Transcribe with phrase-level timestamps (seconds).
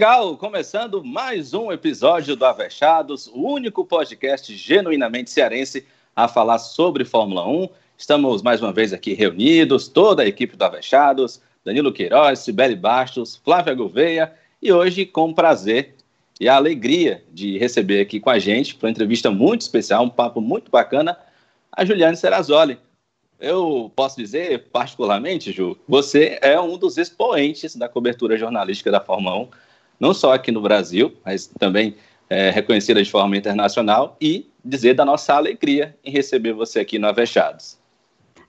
[0.00, 5.86] Legal, começando mais um episódio do Avechados, o único podcast genuinamente cearense
[6.16, 7.68] a falar sobre Fórmula 1.
[7.98, 13.36] Estamos mais uma vez aqui reunidos, toda a equipe do Avechados, Danilo Queiroz, Sibeli Bastos,
[13.44, 14.32] Flávia Gouveia,
[14.62, 15.94] e hoje com prazer
[16.40, 20.08] e a alegria de receber aqui com a gente, para uma entrevista muito especial, um
[20.08, 21.14] papo muito bacana,
[21.70, 22.78] a Juliane Serrazoli.
[23.38, 29.40] Eu posso dizer, particularmente, Ju, você é um dos expoentes da cobertura jornalística da Fórmula
[29.40, 29.48] 1
[30.00, 31.94] não só aqui no Brasil, mas também
[32.28, 37.06] é, reconhecida de forma internacional, e dizer da nossa alegria em receber você aqui no
[37.06, 37.78] Avechados.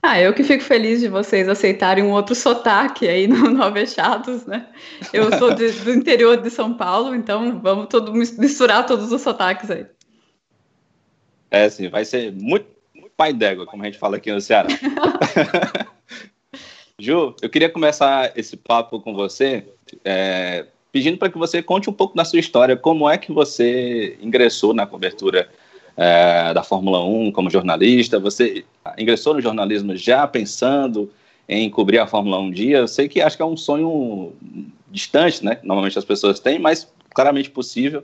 [0.03, 4.45] Ah, eu que fico feliz de vocês aceitarem um outro sotaque aí no, no Avechados,
[4.47, 4.65] né?
[5.13, 9.69] Eu sou de, do interior de São Paulo, então vamos todo, misturar todos os sotaques
[9.69, 9.85] aí.
[11.51, 14.69] É, sim, vai ser muito, muito pai d'égua, como a gente fala aqui no Ceará.
[16.97, 19.65] Ju, eu queria começar esse papo com você,
[20.03, 24.17] é, pedindo para que você conte um pouco da sua história, como é que você
[24.21, 25.49] ingressou na cobertura
[25.95, 28.65] é, da Fórmula 1 como jornalista, você
[28.97, 31.11] ingressou no jornalismo já pensando
[31.47, 34.33] em cobrir a Fórmula 1 um dia, eu sei que acho que é um sonho
[34.89, 35.59] distante, né?
[35.63, 38.03] Normalmente as pessoas têm, mas claramente possível.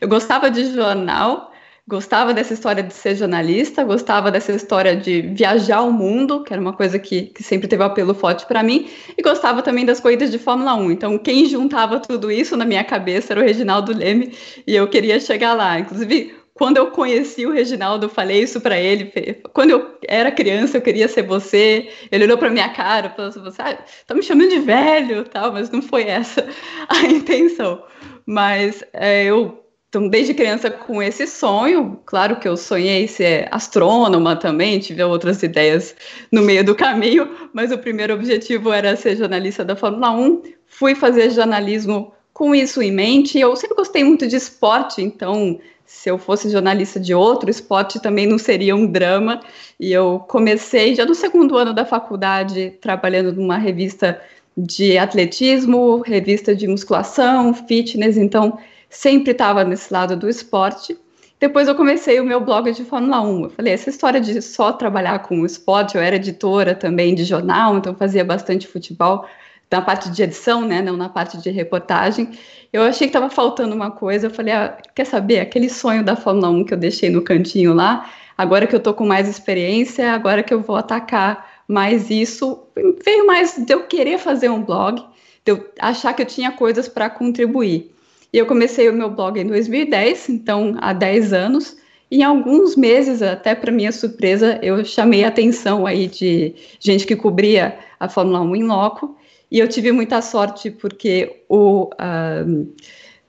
[0.00, 1.53] Eu gostava de jornal,
[1.86, 6.60] gostava dessa história de ser jornalista, gostava dessa história de viajar o mundo, que era
[6.60, 10.30] uma coisa que, que sempre teve apelo forte para mim, e gostava também das corridas
[10.30, 10.90] de Fórmula 1.
[10.92, 14.32] Então, quem juntava tudo isso na minha cabeça era o Reginaldo Leme,
[14.66, 15.78] e eu queria chegar lá.
[15.78, 19.12] Inclusive, quando eu conheci o Reginaldo, eu falei isso para ele.
[19.52, 21.90] Quando eu era criança, eu queria ser você.
[22.12, 25.52] Ele olhou para minha cara, falou assim: você ah, tá me chamando de velho, tal,
[25.52, 26.46] mas não foi essa
[26.88, 27.82] a intenção.
[28.24, 29.63] Mas é, eu
[29.94, 35.40] então, desde criança com esse sonho, claro que eu sonhei ser astrônoma também, tive outras
[35.40, 35.94] ideias
[36.32, 40.42] no meio do caminho, mas o primeiro objetivo era ser jornalista da Fórmula 1.
[40.66, 43.38] Fui fazer jornalismo com isso em mente.
[43.38, 48.26] Eu sempre gostei muito de esporte, então se eu fosse jornalista de outro esporte também
[48.26, 49.42] não seria um drama.
[49.78, 54.20] E eu comecei já no segundo ano da faculdade trabalhando numa revista
[54.56, 58.58] de atletismo, revista de musculação, fitness, então
[58.94, 60.96] sempre estava nesse lado do esporte.
[61.40, 63.44] Depois eu comecei o meu blog de Fórmula 1.
[63.44, 67.24] Eu falei, essa história de só trabalhar com o esporte, eu era editora também de
[67.24, 69.26] jornal, então fazia bastante futebol
[69.70, 72.30] na parte de edição, né, não na parte de reportagem.
[72.72, 74.28] Eu achei que estava faltando uma coisa.
[74.28, 75.40] Eu falei, ah, quer saber?
[75.40, 78.94] Aquele sonho da Fórmula 1 que eu deixei no cantinho lá, agora que eu tô
[78.94, 82.62] com mais experiência, agora que eu vou atacar mais isso,
[83.04, 85.02] veio mais de eu querer fazer um blog,
[85.44, 87.93] de eu achar que eu tinha coisas para contribuir.
[88.34, 91.76] E eu comecei o meu blog em 2010, então há 10 anos.
[92.10, 97.06] E em alguns meses, até para minha surpresa, eu chamei a atenção aí de gente
[97.06, 99.16] que cobria a Fórmula 1 em loco.
[99.48, 102.74] E eu tive muita sorte porque o uh,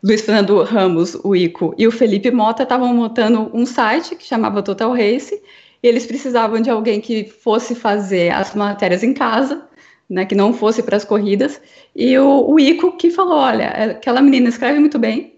[0.04, 4.64] Luiz Fernando Ramos, o Ico, e o Felipe Mota estavam montando um site que chamava
[4.64, 5.40] Total Race.
[5.84, 9.68] E eles precisavam de alguém que fosse fazer as matérias em casa
[10.10, 11.62] né, que não fosse para as corridas,
[11.96, 15.34] e o, o, Ico que falou, olha, aquela menina escreve muito bem,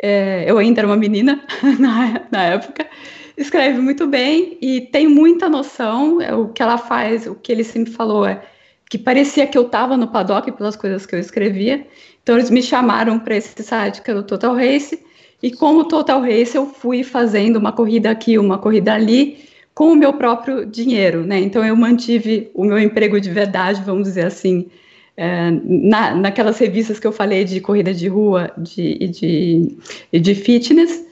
[0.00, 1.42] é, eu ainda era uma menina
[1.78, 2.86] na, na época,
[3.36, 7.64] escreve muito bem e tem muita noção, é, o que ela faz, o que ele
[7.64, 8.42] sempre falou é
[8.88, 11.86] que parecia que eu estava no paddock pelas coisas que eu escrevia,
[12.22, 15.04] então eles me chamaram para esse site que era o Total Race,
[15.42, 19.44] e como Total Race eu fui fazendo uma corrida aqui, uma corrida ali,
[19.76, 21.38] com o meu próprio dinheiro, né?
[21.38, 24.70] Então eu mantive o meu emprego de verdade, vamos dizer assim,
[25.14, 29.78] é, na, naquelas revistas que eu falei de corrida de rua de, e de,
[30.18, 31.04] de fitness,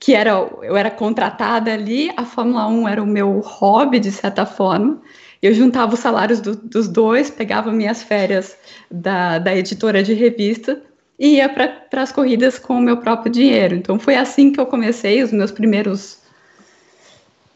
[0.00, 4.44] que era, eu era contratada ali, a Fórmula 1 era o meu hobby, de certa
[4.44, 5.00] forma.
[5.40, 8.56] Eu juntava os salários do, dos dois, pegava minhas férias
[8.90, 10.82] da, da editora de revista
[11.16, 13.76] e ia para as corridas com o meu próprio dinheiro.
[13.76, 16.18] Então foi assim que eu comecei os meus primeiros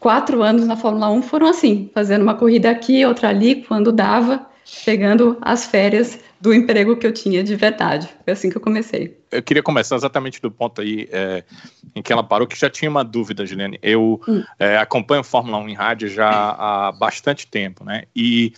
[0.02, 4.44] quatro anos na Fórmula 1 foram assim, fazendo uma corrida aqui, outra ali, quando dava,
[4.84, 8.08] pegando as férias do emprego que eu tinha de verdade.
[8.24, 9.16] Foi assim que eu comecei.
[9.30, 11.44] Eu queria começar exatamente do ponto aí é,
[11.94, 13.78] em que ela parou, que já tinha uma dúvida, Juliane.
[13.80, 14.42] Eu hum.
[14.58, 18.02] é, acompanho Fórmula 1 em rádio já há bastante tempo, né?
[18.14, 18.52] E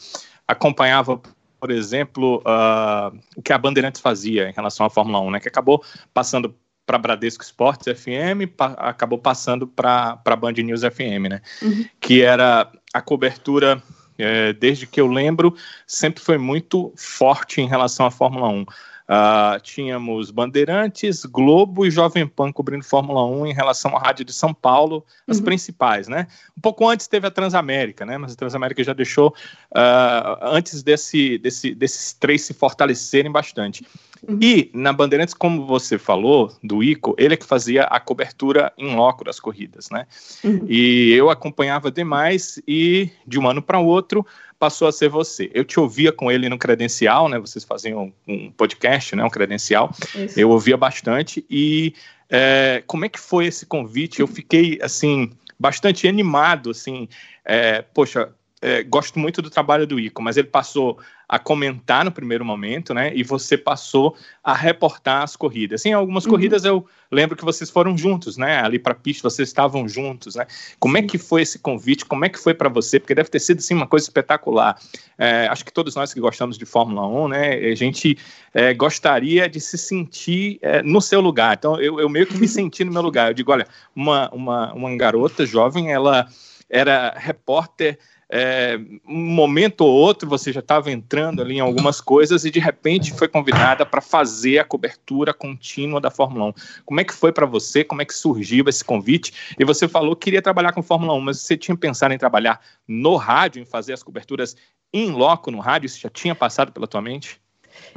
[0.49, 1.21] acompanhava
[1.61, 5.49] por exemplo, uh, o que a Bandeirantes fazia em relação à Fórmula 1, né, que
[5.49, 5.83] acabou
[6.13, 6.55] passando
[6.87, 11.41] para Bradesco Esportes FM, pa, acabou passando para Band News FM, né?
[11.63, 11.85] Uhum.
[12.01, 13.83] Que era a cobertura,
[14.19, 15.55] é, desde que eu lembro,
[15.87, 18.67] sempre foi muito forte em relação à Fórmula 1.
[19.07, 24.33] Uh, tínhamos Bandeirantes, Globo e Jovem Pan cobrindo Fórmula 1 em relação à rádio de
[24.33, 25.45] São Paulo, as uhum.
[25.45, 26.27] principais, né?
[26.57, 28.17] Um pouco antes teve a Transamérica, né?
[28.17, 33.87] Mas a Transamérica já deixou uh, antes desse, desse, desses três se fortalecerem bastante.
[34.27, 34.39] Uhum.
[34.41, 38.95] E na Bandeirantes, como você falou, do Ico, ele é que fazia a cobertura em
[38.97, 40.07] loco das corridas, né?
[40.43, 40.65] Uhum.
[40.67, 44.25] E eu acompanhava demais e de um ano para o outro
[44.59, 45.51] passou a ser você.
[45.53, 47.39] Eu te ouvia com ele no credencial, né?
[47.39, 49.25] Vocês faziam um podcast, né?
[49.25, 49.91] Um credencial.
[50.15, 50.39] Isso.
[50.39, 51.95] Eu ouvia bastante e
[52.29, 54.21] é, como é que foi esse convite?
[54.21, 57.09] Eu fiquei assim bastante animado, assim.
[57.45, 60.99] É, poxa, é, gosto muito do trabalho do Ico, mas ele passou
[61.29, 63.13] a comentar no primeiro momento, né?
[63.15, 65.85] E você passou a reportar as corridas.
[65.87, 66.31] Em algumas uhum.
[66.31, 68.61] corridas eu lembro que vocês foram juntos, né?
[68.61, 70.47] Ali para a pista vocês estavam juntos, né?
[70.79, 72.05] Como é que foi esse convite?
[72.05, 73.01] Como é que foi para você?
[73.01, 74.79] Porque deve ter sido assim uma coisa espetacular.
[75.17, 77.55] É, acho que todos nós que gostamos de Fórmula 1, né?
[77.55, 78.19] A gente
[78.53, 81.57] é, gostaria de se sentir é, no seu lugar.
[81.57, 83.29] Então eu, eu meio que me senti no meu lugar.
[83.29, 86.29] Eu digo, olha, uma, uma, uma garota jovem, ela
[86.69, 87.99] era repórter
[88.37, 92.59] é, um momento ou outro você já estava entrando ali em algumas coisas e de
[92.59, 96.55] repente foi convidada para fazer a cobertura contínua da Fórmula 1.
[96.85, 97.85] Como é que foi para você?
[97.85, 99.55] Como é que surgiu esse convite?
[99.57, 102.61] E você falou que queria trabalhar com Fórmula 1, mas você tinha pensado em trabalhar
[102.89, 104.57] no rádio, em fazer as coberturas
[104.93, 105.87] em loco no rádio?
[105.87, 107.41] Isso já tinha passado pela tua mente?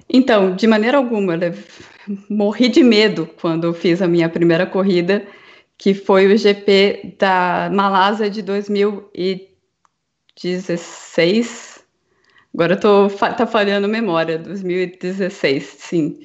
[0.07, 1.55] Então, de maneira alguma, eu
[2.29, 5.25] morri de medo quando fiz a minha primeira corrida,
[5.75, 9.56] que foi o GP da Malásia de 2013.
[10.37, 11.83] 2016.
[12.53, 16.19] Agora eu tô tá falhando memória, 2016, sim.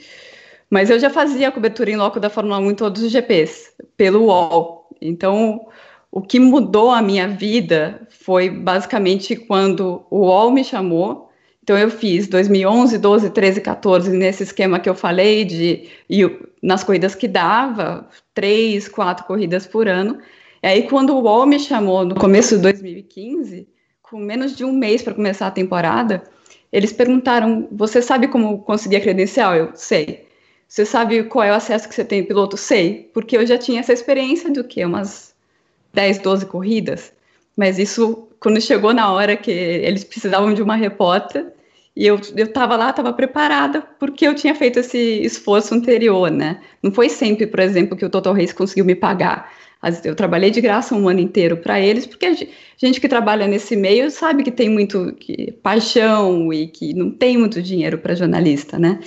[0.71, 3.73] Mas eu já fazia a cobertura em loco da Fórmula 1 em todos os GPs,
[3.97, 4.89] pelo UOL.
[5.01, 5.67] Então,
[6.11, 11.31] o que mudou a minha vida foi basicamente quando o UOL me chamou.
[11.63, 16.23] Então, eu fiz 2011, 12, 13, 14, nesse esquema que eu falei, de e
[16.63, 20.19] nas corridas que dava, três, quatro corridas por ano.
[20.63, 23.69] E aí, quando o UOL me chamou no começo de 2015,
[24.13, 26.23] com menos de um mês para começar a temporada,
[26.71, 29.57] eles perguntaram: Você sabe como conseguir a credencial?
[29.57, 30.27] Eu sei.
[30.69, 32.59] Você sabe qual é o acesso que você tem piloto?
[32.59, 34.85] Sei, porque eu já tinha essa experiência do que?
[34.85, 35.35] Umas
[35.95, 37.11] 10, 12 corridas.
[37.57, 41.47] Mas isso, quando chegou na hora que eles precisavam de uma repórter,
[41.97, 46.61] e eu estava lá, estava preparada, porque eu tinha feito esse esforço anterior, né?
[46.83, 49.53] Não foi sempre, por exemplo, que o Total Race conseguiu me pagar.
[50.05, 52.35] Eu trabalhei de graça um ano inteiro para eles, porque a
[52.77, 57.37] gente que trabalha nesse meio sabe que tem muito que, paixão e que não tem
[57.37, 59.01] muito dinheiro para jornalista, né?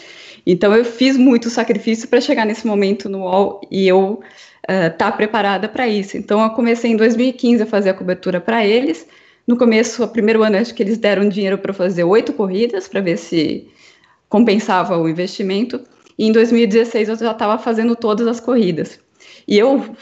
[0.45, 4.19] Então eu fiz muito sacrifício para chegar nesse momento no UOL e eu
[4.63, 6.17] estar uh, tá preparada para isso.
[6.17, 9.07] Então eu comecei em 2015 a fazer a cobertura para eles.
[9.47, 12.99] No começo, o primeiro ano, acho que eles deram dinheiro para fazer oito corridas para
[12.99, 13.67] ver se
[14.27, 15.81] compensava o investimento.
[16.17, 18.99] E em 2016 eu já estava fazendo todas as corridas.
[19.47, 19.95] E eu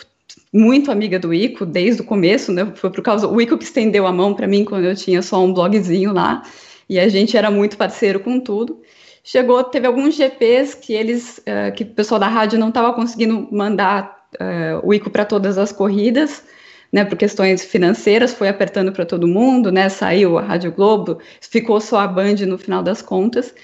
[0.54, 2.72] muito amiga do Ico desde o começo, né?
[2.76, 5.44] Foi por causa o Ico que estendeu a mão para mim quando eu tinha só
[5.44, 6.44] um blogzinho lá
[6.88, 8.80] e a gente era muito parceiro com tudo.
[9.24, 13.48] Chegou, teve alguns GPs que eles, uh, que o pessoal da rádio não estava conseguindo
[13.52, 16.44] mandar uh, o Ico para todas as corridas,
[16.92, 17.04] né?
[17.04, 19.90] Por questões financeiras, foi apertando para todo mundo, né?
[19.90, 23.56] Saiu a Rádio Globo, ficou só a Band no final das contas.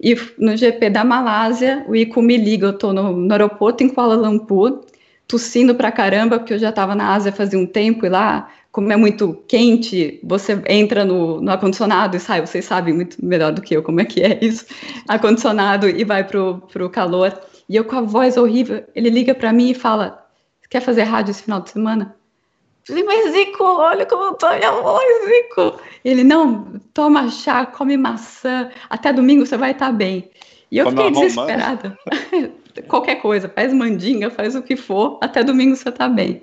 [0.00, 3.88] E no GP da Malásia, o Ico me liga, eu estou no, no aeroporto em
[3.88, 4.80] Kuala Lumpur,
[5.26, 8.92] tossindo pra caramba, porque eu já estava na Ásia fazia um tempo e lá, como
[8.92, 13.62] é muito quente, você entra no, no ar-condicionado e sai, vocês sabem muito melhor do
[13.62, 14.66] que eu como é que é isso,
[15.08, 17.38] ar-condicionado e vai pro, pro calor.
[17.68, 20.26] E eu com a voz horrível, ele liga para mim e fala:
[20.68, 22.14] quer fazer rádio esse final de semana?
[22.86, 25.80] Eu falei, mas Zico, olha como eu tô minha voz, Zico.
[26.04, 30.30] Ele, não, toma chá, come maçã, até domingo você vai estar tá bem.
[30.70, 31.96] E eu fiquei desesperada.
[32.82, 36.42] qualquer coisa, faz mandinga, faz o que for, até domingo você tá bem.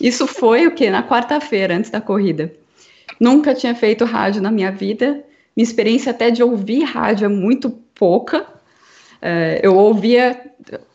[0.00, 0.88] Isso foi o que?
[0.90, 2.52] Na quarta-feira, antes da corrida.
[3.20, 5.24] Nunca tinha feito rádio na minha vida.
[5.56, 8.46] Minha experiência até de ouvir rádio é muito pouca.
[9.20, 10.40] É, eu ouvia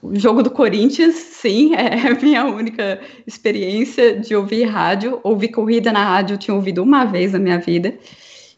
[0.02, 5.20] o jogo do Corinthians, sim, é a minha única experiência de ouvir rádio.
[5.24, 7.94] Ouvir corrida na rádio, eu tinha ouvido uma vez na minha vida.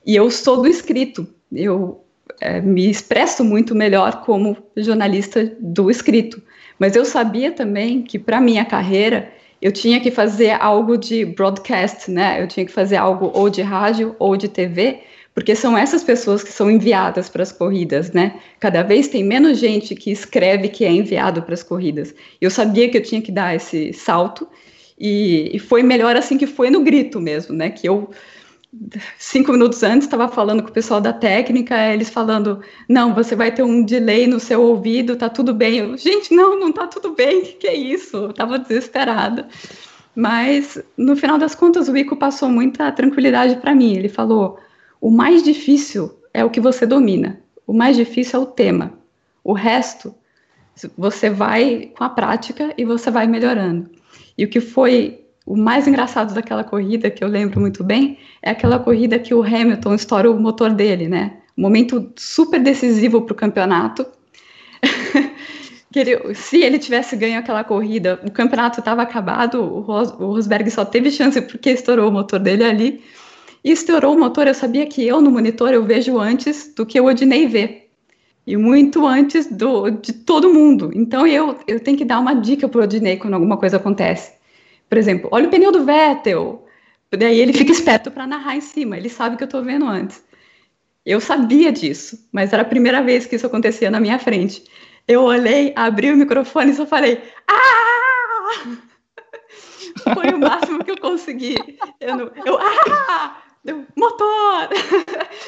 [0.06, 1.28] E eu sou do escrito.
[1.52, 2.04] Eu
[2.40, 6.42] é, me expresso muito melhor como jornalista do escrito.
[6.78, 9.32] Mas eu sabia também que para minha carreira
[9.62, 12.42] eu tinha que fazer algo de broadcast, né?
[12.42, 15.02] Eu tinha que fazer algo ou de rádio ou de TV,
[15.36, 18.40] porque são essas pessoas que são enviadas para as corridas, né?
[18.60, 22.16] Cada vez tem menos gente que escreve que é enviado para as corridas.
[22.40, 24.48] Eu sabia que eu tinha que dar esse salto
[24.98, 27.70] e, e foi melhor assim que foi no grito mesmo, né?
[27.70, 28.10] Que eu
[29.18, 33.52] cinco minutos antes estava falando com o pessoal da técnica, eles falando, não, você vai
[33.52, 35.78] ter um delay no seu ouvido, tá tudo bem.
[35.78, 38.18] Eu, Gente, não, não tá tudo bem, que, que é isso?
[38.18, 39.48] Eu tava desesperada.
[40.16, 43.96] Mas, no final das contas, o Ico passou muita tranquilidade para mim.
[43.96, 44.60] Ele falou,
[45.00, 48.94] o mais difícil é o que você domina, o mais difícil é o tema.
[49.44, 50.14] O resto,
[50.98, 53.90] você vai com a prática e você vai melhorando.
[54.38, 58.52] E o que foi o mais engraçado daquela corrida, que eu lembro muito bem, é
[58.52, 61.38] aquela corrida que o Hamilton estoura o motor dele, né?
[61.58, 64.06] Um momento super decisivo para o campeonato.
[65.96, 70.70] ele, se ele tivesse ganho aquela corrida, o campeonato estava acabado, o, Ros, o Rosberg
[70.70, 73.04] só teve chance porque estourou o motor dele ali.
[73.64, 77.02] E estourou o motor, eu sabia que eu no monitor eu vejo antes do que
[77.02, 77.88] o Odinei vê.
[78.46, 80.92] E muito antes do, de todo mundo.
[80.94, 84.38] Então eu, eu tenho que dar uma dica para o Odinei quando alguma coisa acontece.
[84.90, 86.66] Por exemplo, olha o pneu do Vettel.
[87.12, 90.24] Daí ele fica esperto para narrar em cima, ele sabe que eu estou vendo antes.
[91.06, 94.64] Eu sabia disso, mas era a primeira vez que isso acontecia na minha frente.
[95.08, 98.78] Eu olhei, abri o microfone e só falei: Ah!
[100.14, 101.56] Foi o máximo que eu consegui.
[102.00, 103.42] Eu, não, eu ah!
[103.66, 104.70] Eu, motor!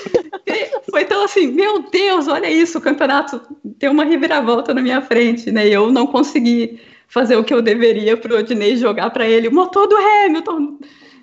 [0.90, 3.42] Foi tão assim, meu Deus, olha isso, o campeonato
[3.80, 5.68] tem uma reviravolta na minha frente, né?
[5.68, 6.80] E eu não consegui
[7.12, 10.80] fazer o que eu deveria para o Odinei jogar para ele o motor do Hamilton.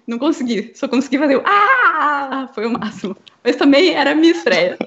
[0.07, 2.49] Não consegui, só consegui fazer o ah!
[2.54, 3.16] Foi o máximo.
[3.42, 4.78] Mas também era minha estreia.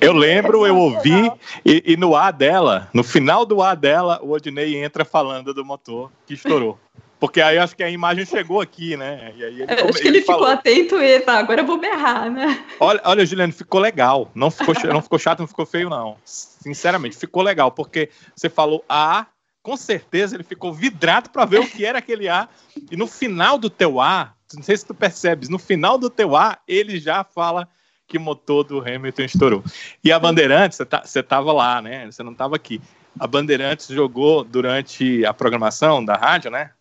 [0.00, 1.30] Eu lembro, eu ouvi,
[1.64, 5.64] e, e, no A dela, no final do A dela, o Odinei entra falando do
[5.64, 6.76] motor que estourou.
[7.24, 9.32] Porque aí acho que a imagem chegou aqui, né?
[9.34, 11.78] E aí ele, é, acho que ele, ele ficou atento e tá, agora eu vou
[11.78, 12.62] berrar, né?
[12.78, 14.30] Olha, olha, Juliano, ficou legal.
[14.34, 16.18] Não ficou, não ficou chato, não ficou feio, não.
[16.22, 19.24] Sinceramente, ficou legal, porque você falou A,
[19.62, 22.46] com certeza ele ficou vidrado para ver o que era aquele A.
[22.90, 26.36] E no final do teu A, não sei se tu percebes, no final do teu
[26.36, 27.66] A, ele já fala
[28.06, 29.64] que o motor do Hamilton estourou.
[30.04, 32.04] E a Bandeirantes, você, tá, você tava lá, né?
[32.04, 32.82] Você não estava aqui.
[33.18, 36.72] A Bandeirantes jogou durante a programação da rádio, né?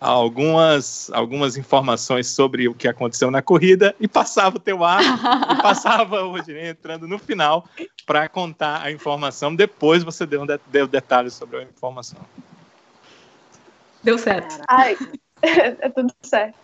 [0.00, 5.60] Algumas, algumas informações sobre o que aconteceu na corrida e passava o teu ar e
[5.60, 7.66] passava o Rodinei entrando no final
[8.06, 9.54] para contar a informação.
[9.54, 12.20] Depois você deu, deu detalhes sobre a informação.
[14.02, 14.58] Deu certo.
[14.66, 14.96] Ai,
[15.42, 16.54] é tudo certo.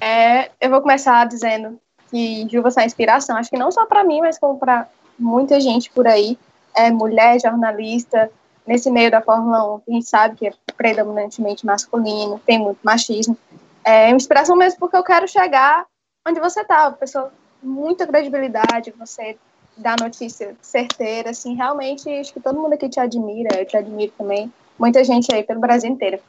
[0.00, 1.78] É, eu vou começar dizendo
[2.10, 4.88] que Ju você é inspiração, acho que não só para mim, mas como para
[5.18, 6.38] muita gente por aí,
[6.74, 8.30] é mulher, jornalista,
[8.66, 13.36] nesse meio da Fórmula 1, a gente sabe que é predominantemente masculino, tem muito machismo.
[13.84, 15.86] É uma inspiração mesmo porque eu quero chegar
[16.26, 17.32] onde você está, pessoa
[17.62, 19.38] muita credibilidade, você
[19.76, 24.12] dá notícia certeira, assim, realmente acho que todo mundo aqui te admira, eu te admiro
[24.16, 26.20] também, muita gente aí pelo Brasil inteiro.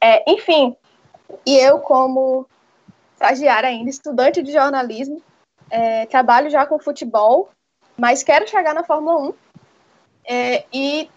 [0.00, 0.76] É, enfim,
[1.44, 2.46] e eu como
[3.14, 5.22] estagiária ainda, estudante de jornalismo,
[5.70, 7.50] é, trabalho já com futebol,
[7.96, 9.34] mas quero chegar na Fórmula 1
[10.28, 11.10] é, e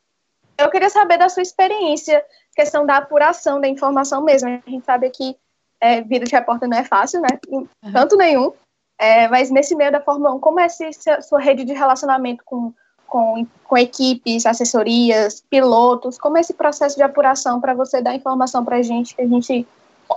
[0.57, 2.23] eu queria saber da sua experiência,
[2.55, 4.49] questão da apuração da informação mesmo.
[4.49, 5.35] A gente sabe que
[5.79, 7.27] é, vida de repórter não é fácil, né?
[7.47, 7.67] Uhum.
[7.91, 8.53] Tanto nenhum.
[8.97, 12.73] É, mas nesse meio da Fórmula 1, como é essa sua rede de relacionamento com,
[13.05, 16.17] com, com equipes, assessorias, pilotos?
[16.17, 19.27] Como é esse processo de apuração para você dar informação para a gente, que a
[19.27, 19.67] gente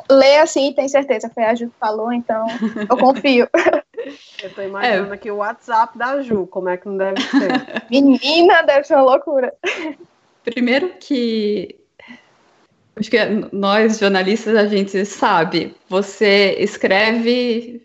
[0.08, 1.30] lê assim e tem certeza?
[1.34, 2.46] Foi a Ju que falou, então
[2.88, 3.48] eu confio.
[4.42, 5.14] Eu tô imaginando é.
[5.14, 7.82] aqui o WhatsApp da Ju, como é que não deve ser?
[7.90, 9.52] Menina, deve ser uma loucura.
[10.44, 11.76] Primeiro que
[12.96, 13.18] acho que
[13.52, 17.82] nós jornalistas a gente sabe, você escreve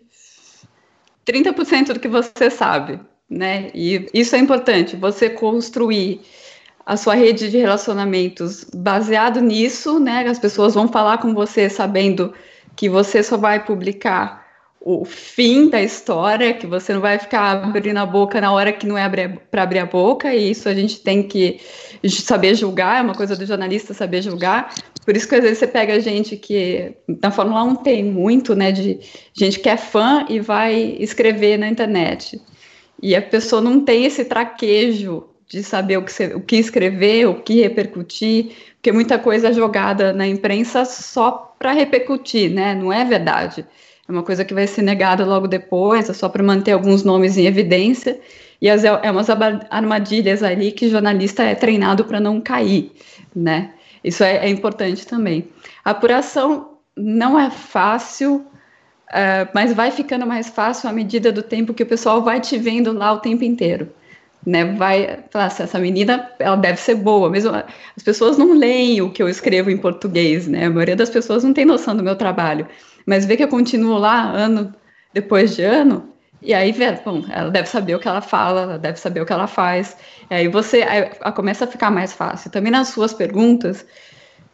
[1.24, 3.70] 30% do que você sabe, né?
[3.74, 6.20] E isso é importante, você construir
[6.84, 10.26] a sua rede de relacionamentos baseado nisso, né?
[10.28, 12.34] As pessoas vão falar com você sabendo
[12.76, 14.43] que você só vai publicar
[14.86, 18.86] o fim da história, que você não vai ficar abrindo a boca na hora que
[18.86, 19.08] não é
[19.50, 21.58] para abrir a boca, e isso a gente tem que
[22.06, 24.74] saber julgar, é uma coisa do jornalista saber julgar.
[25.02, 28.70] Por isso que às vezes você pega gente que na Fórmula 1 tem muito, né,
[28.72, 29.00] de
[29.32, 32.38] gente que é fã e vai escrever na internet.
[33.02, 37.36] E a pessoa não tem esse traquejo de saber o que, o que escrever, o
[37.36, 42.74] que repercutir, porque muita coisa é jogada na imprensa só para repercutir, né?
[42.74, 43.64] Não é verdade.
[44.06, 47.38] É uma coisa que vai ser negada logo depois, é só para manter alguns nomes
[47.38, 48.20] em evidência.
[48.60, 49.28] E as, é umas
[49.70, 52.92] armadilhas ali que jornalista é treinado para não cair,
[53.34, 53.72] né?
[54.02, 55.48] Isso é, é, importante também.
[55.84, 61.72] A apuração não é fácil, uh, mas vai ficando mais fácil à medida do tempo
[61.72, 63.88] que o pessoal vai te vendo lá o tempo inteiro.
[64.46, 69.00] Né, vai falar assim, essa menina ela deve ser boa, mesmo as pessoas não leem
[69.00, 70.66] o que eu escrevo em português, né?
[70.66, 72.66] A maioria das pessoas não tem noção do meu trabalho
[73.06, 74.74] mas ver que eu continuo lá ano
[75.12, 78.98] depois de ano, e aí, bom, ela deve saber o que ela fala, ela deve
[79.00, 79.96] saber o que ela faz.
[80.30, 82.50] E aí você aí, começa a ficar mais fácil.
[82.50, 83.86] Também nas suas perguntas,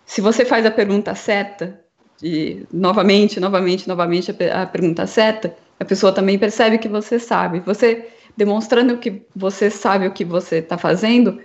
[0.07, 1.81] se você faz a pergunta certa,
[2.23, 7.59] e novamente, novamente, novamente a, a pergunta certa, a pessoa também percebe que você sabe.
[7.61, 11.41] Você demonstrando que você sabe o que você está fazendo,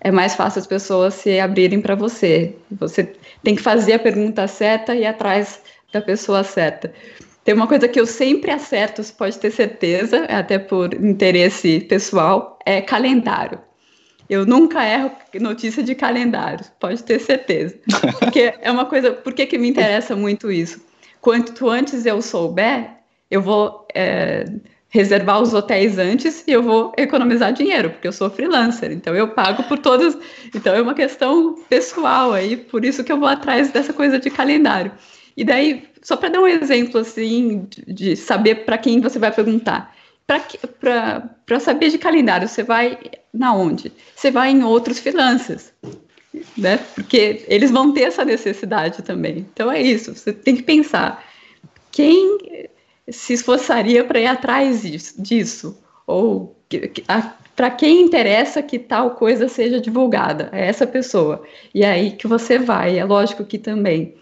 [0.00, 2.56] é mais fácil as pessoas se abrirem para você.
[2.72, 3.12] Você
[3.42, 5.60] tem que fazer a pergunta certa e atrás
[5.92, 6.92] da pessoa certa.
[7.44, 12.58] Tem uma coisa que eu sempre acerto, você pode ter certeza, até por interesse pessoal,
[12.64, 13.58] é calendário.
[14.28, 17.76] Eu nunca erro notícia de calendário, pode ter certeza.
[18.18, 20.80] Porque é uma coisa, por que, que me interessa muito isso?
[21.20, 22.90] Quanto antes eu souber,
[23.30, 24.44] eu vou é,
[24.88, 29.28] reservar os hotéis antes e eu vou economizar dinheiro, porque eu sou freelancer, então eu
[29.28, 30.16] pago por todas.
[30.54, 34.30] Então é uma questão pessoal aí, por isso que eu vou atrás dessa coisa de
[34.30, 34.92] calendário.
[35.36, 39.94] E daí, só para dar um exemplo assim, de, saber para quem você vai perguntar.
[40.26, 42.98] Para saber de calendário, você vai
[43.32, 43.92] na onde?
[44.14, 45.72] Você vai em outros freelancers,
[46.56, 46.78] né?
[46.94, 49.46] Porque eles vão ter essa necessidade também.
[49.52, 51.24] Então é isso, você tem que pensar
[51.90, 52.38] quem
[53.08, 54.82] se esforçaria para ir atrás
[55.18, 56.56] disso, ou
[57.56, 61.42] para quem interessa que tal coisa seja divulgada, é essa pessoa.
[61.74, 62.98] E é aí que você vai.
[62.98, 64.14] É lógico que também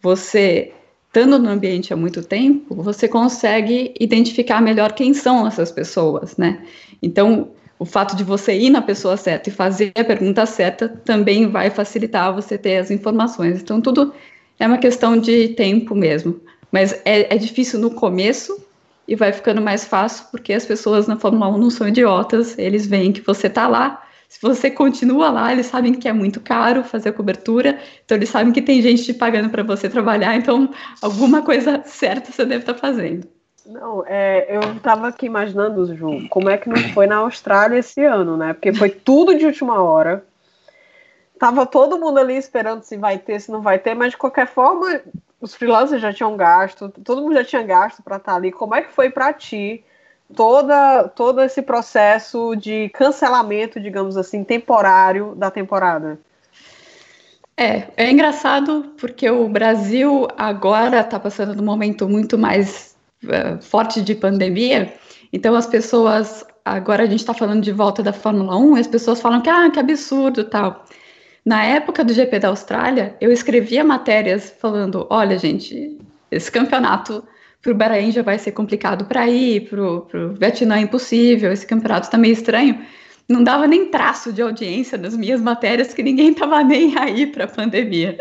[0.00, 0.72] você,
[1.06, 6.64] estando no ambiente há muito tempo, você consegue identificar melhor quem são essas pessoas, né?
[7.02, 11.48] Então, o fato de você ir na pessoa certa e fazer a pergunta certa também
[11.48, 13.60] vai facilitar você ter as informações.
[13.60, 14.12] Então, tudo
[14.58, 16.40] é uma questão de tempo mesmo.
[16.72, 18.58] Mas é, é difícil no começo
[19.06, 22.86] e vai ficando mais fácil porque as pessoas na Fórmula 1 não são idiotas, eles
[22.86, 24.02] veem que você está lá.
[24.28, 28.28] Se você continua lá, eles sabem que é muito caro fazer a cobertura, então eles
[28.28, 30.70] sabem que tem gente te pagando para você trabalhar, então
[31.00, 33.26] alguma coisa certa você deve estar tá fazendo.
[33.64, 38.04] Não, é, eu estava aqui imaginando, Ju, como é que não foi na Austrália esse
[38.04, 38.52] ano, né?
[38.52, 40.24] Porque foi tudo de última hora.
[41.38, 44.46] Tava todo mundo ali esperando se vai ter, se não vai ter, mas de qualquer
[44.46, 45.00] forma,
[45.40, 48.52] os freelancers já tinham gasto, todo mundo já tinha gasto para estar tá ali.
[48.52, 49.84] Como é que foi para ti
[50.34, 56.18] toda, todo esse processo de cancelamento, digamos assim, temporário da temporada?
[57.56, 64.00] É, é engraçado porque o Brasil agora está passando num momento muito mais uh, forte
[64.00, 64.94] de pandemia,
[65.32, 69.20] então as pessoas, agora a gente está falando de volta da Fórmula 1, as pessoas
[69.20, 70.84] falam que, ah, que absurdo tal.
[71.44, 75.98] Na época do GP da Austrália, eu escrevia matérias falando: olha, gente,
[76.30, 77.24] esse campeonato
[77.74, 82.06] para Bahrein já vai ser complicado para ir, para o Vietnã é impossível, esse campeonato
[82.06, 82.78] está meio estranho.
[83.28, 87.44] Não dava nem traço de audiência nas minhas matérias, que ninguém estava nem aí para
[87.44, 88.16] a pandemia.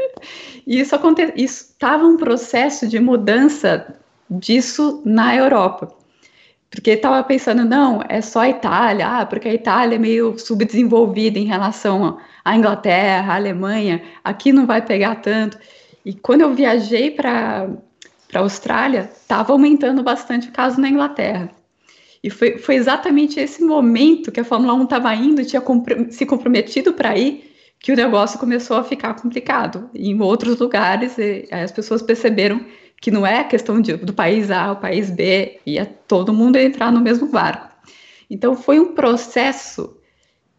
[0.65, 0.95] E isso
[1.35, 3.95] estava um processo de mudança
[4.29, 5.95] disso na Europa.
[6.69, 11.39] Porque estava pensando, não, é só a Itália, ah, porque a Itália é meio subdesenvolvida
[11.39, 15.57] em relação à Inglaterra, à Alemanha, aqui não vai pegar tanto.
[16.03, 17.69] E quando eu viajei para
[18.33, 21.49] a Austrália, estava aumentando bastante o caso na Inglaterra.
[22.23, 25.61] E foi, foi exatamente esse momento que a Fórmula 1 estava indo, tinha
[26.09, 29.89] se comprometido para ir, que o negócio começou a ficar complicado.
[29.93, 31.15] E em outros lugares,
[31.51, 32.65] as pessoas perceberam
[32.99, 36.91] que não é questão de, do país A ao país B, ia todo mundo entrar
[36.91, 37.69] no mesmo barco.
[38.29, 39.95] Então foi um processo.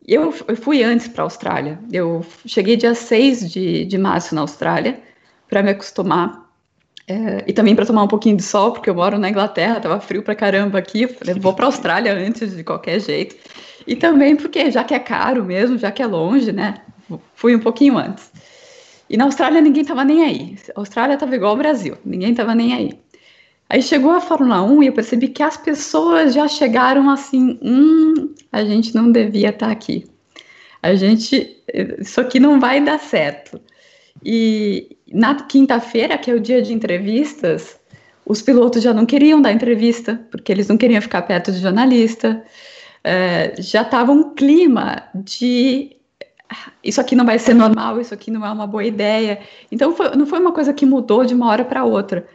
[0.06, 1.78] Eu, eu fui antes para a Austrália.
[1.92, 5.00] Eu cheguei dia 6 de, de março na Austrália
[5.48, 6.47] para me acostumar.
[7.08, 9.98] É, e também para tomar um pouquinho de sol, porque eu moro na Inglaterra, estava
[9.98, 11.08] frio para caramba aqui.
[11.40, 13.34] Vou para Austrália antes de qualquer jeito.
[13.86, 16.74] E também porque, já que é caro mesmo, já que é longe, né?
[17.34, 18.30] Fui um pouquinho antes.
[19.08, 20.56] E na Austrália ninguém estava nem aí.
[20.76, 22.98] A Austrália estava igual ao Brasil, ninguém estava nem aí.
[23.70, 28.34] Aí chegou a Fórmula 1 e eu percebi que as pessoas já chegaram assim: hum,
[28.52, 30.06] a gente não devia estar tá aqui.
[30.82, 31.56] A gente,
[31.98, 33.58] isso aqui não vai dar certo.
[34.22, 37.78] E na quinta-feira, que é o dia de entrevistas,
[38.26, 42.44] os pilotos já não queriam dar entrevista, porque eles não queriam ficar perto de jornalista.
[43.02, 45.96] É, já estava um clima de
[46.82, 49.40] isso aqui não vai ser normal, isso aqui não é uma boa ideia.
[49.70, 52.26] Então foi, não foi uma coisa que mudou de uma hora para outra.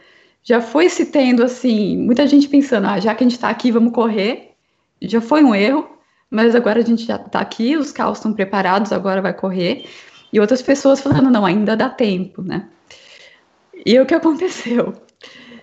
[0.42, 3.72] Já foi se tendo assim, muita gente pensando, ah, já que a gente está aqui,
[3.72, 4.52] vamos correr.
[5.00, 5.88] Já foi um erro,
[6.30, 9.86] mas agora a gente já está aqui, os carros estão preparados, agora vai correr.
[10.34, 12.68] E outras pessoas falando, não, ainda dá tempo, né?
[13.86, 14.92] E o que aconteceu?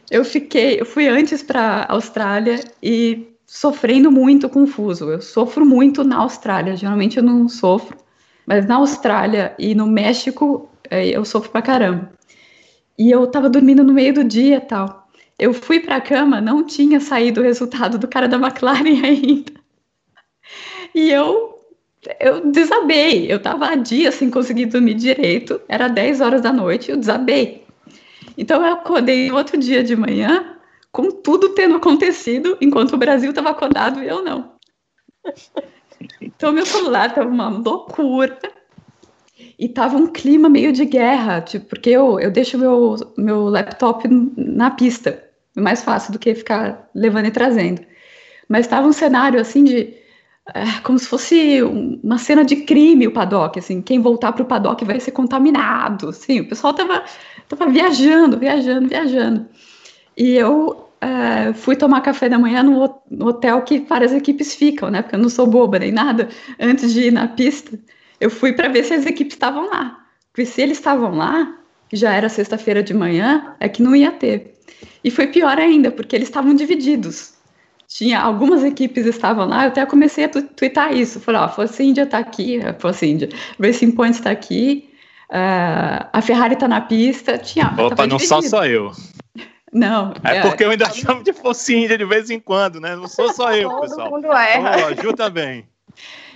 [0.09, 5.11] Eu fiquei, eu fui antes para Austrália e sofrendo muito confuso.
[5.11, 8.01] Eu sofro muito na Austrália, geralmente eu não sofro
[8.45, 12.11] mas na Austrália e no México, é, eu sofro pra caramba.
[12.97, 15.07] E eu tava dormindo no meio do dia tal.
[15.39, 19.53] eu fui para a cama, não tinha saído o resultado do cara da McLaren ainda.
[20.93, 21.60] E eu
[22.19, 23.31] eu desabei.
[23.31, 25.61] Eu estava há dias sem conseguir dormir direito.
[25.67, 27.65] Era 10 horas da noite, eu desabei.
[28.37, 30.57] Então eu acordei outro dia de manhã
[30.91, 34.53] com tudo tendo acontecido, enquanto o Brasil estava acordado e eu não.
[36.19, 38.37] Então meu celular estava uma loucura.
[39.57, 44.07] E tava um clima meio de guerra, tipo, porque eu, eu deixo meu, meu laptop
[44.35, 45.23] na pista.
[45.55, 47.81] Mais fácil do que ficar levando e trazendo.
[48.47, 49.93] Mas estava um cenário assim de.
[50.53, 54.45] É, como se fosse uma cena de crime o paddock, assim, quem voltar para o
[54.45, 57.03] paddock vai ser contaminado, assim, o pessoal tava,
[57.47, 59.47] tava viajando, viajando, viajando.
[60.17, 64.91] E eu é, fui tomar café da manhã no, no, hotel que várias equipes ficam,
[64.91, 65.01] né?
[65.01, 66.29] Porque eu não sou boba nem nada.
[66.59, 67.79] Antes de ir na pista,
[68.19, 70.05] eu fui para ver se as equipes estavam lá.
[70.31, 71.57] Porque se eles estavam lá,
[71.91, 74.53] já era sexta-feira de manhã, é que não ia ter.
[75.03, 77.30] E foi pior ainda, porque eles estavam divididos.
[77.93, 81.19] Tinha algumas equipes estavam lá, eu até comecei a twittar isso.
[81.19, 83.27] Falei, ó, Force India tá aqui, Force India,
[83.59, 84.89] Racing Point está aqui,
[85.29, 87.37] uh, a Ferrari tá na pista.
[87.37, 88.93] Tinha, Opa, não só só eu.
[89.73, 90.13] Não.
[90.23, 92.95] É, é porque eu ainda chamo de Force India de vez em quando, né?
[92.95, 94.09] Não sou só eu, Todo pessoal.
[94.09, 94.87] mundo erra.
[94.87, 95.65] Oh, Ju também.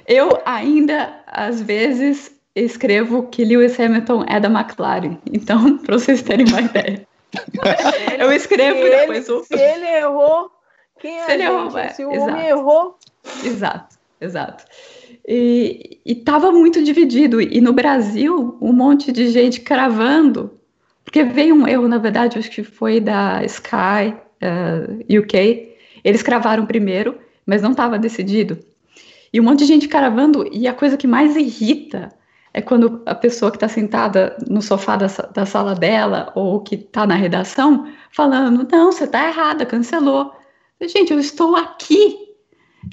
[0.06, 5.18] Eu ainda, às vezes, escrevo que Lewis Hamilton é da McLaren.
[5.32, 7.08] Então, para vocês terem uma ideia.
[8.20, 9.44] eu escrevo se depois ele.
[9.46, 10.52] Se ele errou,
[11.06, 11.44] quem é Se ele
[11.94, 12.32] se o exato.
[12.32, 12.98] homem errou,
[13.44, 14.66] Exato, exato.
[15.28, 17.42] E estava muito dividido.
[17.42, 20.52] E no Brasil, um monte de gente cravando,
[21.04, 25.76] porque veio um erro, na verdade, acho que foi da Sky uh, UK.
[26.04, 28.60] Eles cravaram primeiro, mas não estava decidido.
[29.34, 32.10] E um monte de gente cravando, e a coisa que mais irrita
[32.54, 36.76] é quando a pessoa que está sentada no sofá da, da sala dela ou que
[36.76, 40.32] está na redação falando: não, você está errada, cancelou.
[40.82, 42.18] Gente, eu estou aqui,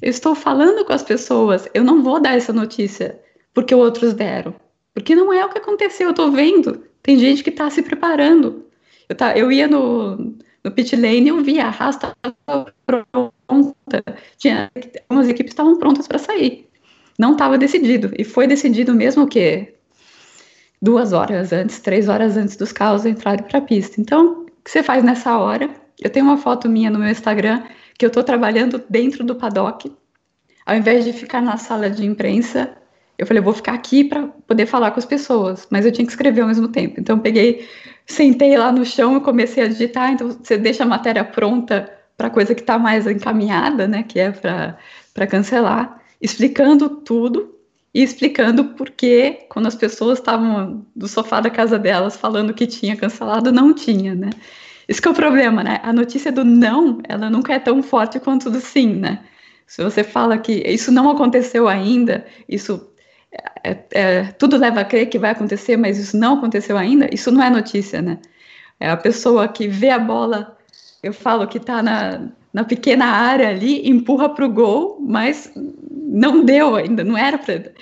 [0.00, 3.20] eu estou falando com as pessoas, eu não vou dar essa notícia
[3.52, 4.54] porque outros deram,
[4.94, 6.84] porque não é o que aconteceu, eu estou vendo.
[7.02, 8.64] Tem gente que está se preparando.
[9.08, 10.16] Eu, tá, eu ia no,
[10.64, 12.16] no pit lane e eu via a estava
[12.86, 14.04] pronta,
[14.38, 14.70] tinha,
[15.08, 16.68] algumas equipes estavam prontas para sair.
[17.18, 19.74] Não estava decidido, e foi decidido mesmo o quê?
[20.80, 24.00] Duas horas antes, três horas antes dos carros entrarem para a pista.
[24.00, 25.81] Então, o que você faz nessa hora?
[26.02, 27.62] Eu tenho uma foto minha no meu Instagram
[27.96, 29.92] que eu estou trabalhando dentro do paddock.
[30.66, 32.76] Ao invés de ficar na sala de imprensa,
[33.18, 36.04] eu falei, eu vou ficar aqui para poder falar com as pessoas, mas eu tinha
[36.04, 37.00] que escrever ao mesmo tempo.
[37.00, 37.68] Então, eu peguei,
[38.06, 40.12] sentei lá no chão e comecei a digitar.
[40.12, 44.18] Então, você deixa a matéria pronta para a coisa que está mais encaminhada, né, que
[44.18, 47.54] é para cancelar, explicando tudo
[47.94, 52.66] e explicando por que, quando as pessoas estavam do sofá da casa delas falando que
[52.66, 54.30] tinha cancelado, não tinha, né?
[54.88, 55.80] Isso que é o problema, né?
[55.82, 59.20] A notícia do não, ela nunca é tão forte quanto do sim, né?
[59.66, 62.92] Se você fala que isso não aconteceu ainda, isso
[63.64, 67.30] é, é, tudo leva a crer que vai acontecer, mas isso não aconteceu ainda, isso
[67.30, 68.18] não é notícia, né?
[68.78, 70.58] É a pessoa que vê a bola,
[71.02, 75.50] eu falo que está na, na pequena área ali, empurra para o gol, mas
[76.12, 77.72] não deu ainda, não era para.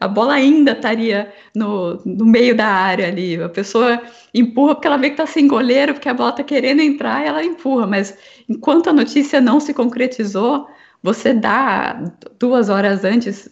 [0.00, 3.42] A bola ainda estaria no, no meio da área ali.
[3.42, 4.00] A pessoa
[4.32, 7.42] empurra porque ela vê que está sem goleiro, porque a bola está querendo entrar ela
[7.42, 7.86] empurra.
[7.86, 8.16] Mas
[8.48, 10.68] enquanto a notícia não se concretizou,
[11.02, 13.48] você dá duas horas antes,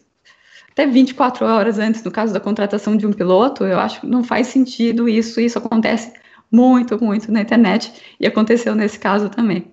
[0.70, 4.22] até 24 horas antes, no caso da contratação de um piloto, eu acho que não
[4.22, 5.40] faz sentido isso.
[5.40, 6.12] Isso acontece
[6.50, 9.71] muito, muito na internet e aconteceu nesse caso também.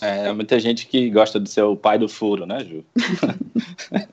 [0.00, 2.84] É, muita gente que gosta de ser o pai do furo, né, Ju?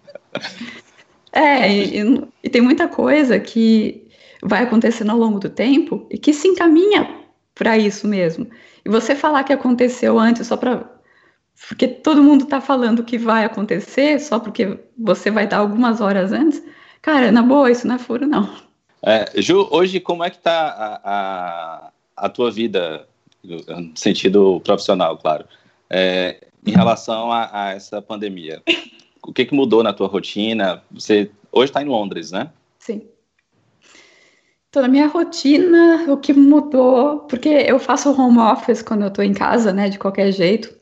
[1.32, 4.06] é, e, e, e, tem muita coisa que
[4.44, 7.10] vai acontecendo ao longo do tempo e que se encaminha
[7.56, 8.48] para isso mesmo.
[8.86, 10.86] E você falar que aconteceu antes só para.
[11.68, 16.32] Porque todo mundo está falando que vai acontecer só porque você vai dar algumas horas
[16.32, 16.62] antes.
[17.02, 18.48] Cara, na boa, isso não é furo, não.
[19.02, 21.92] É, Ju, hoje como é que tá a, a,
[22.26, 23.08] a tua vida,
[23.44, 25.46] no sentido profissional, claro?
[25.90, 28.62] É, em relação a, a, essa pandemia.
[29.26, 30.82] O que, que mudou na tua rotina?
[30.92, 32.50] Você hoje está em Londres, né?
[32.80, 33.02] Sim.
[34.70, 39.24] Então, na minha rotina, o que mudou, porque eu faço home office quando eu estou
[39.24, 40.76] em casa, né, de qualquer jeito.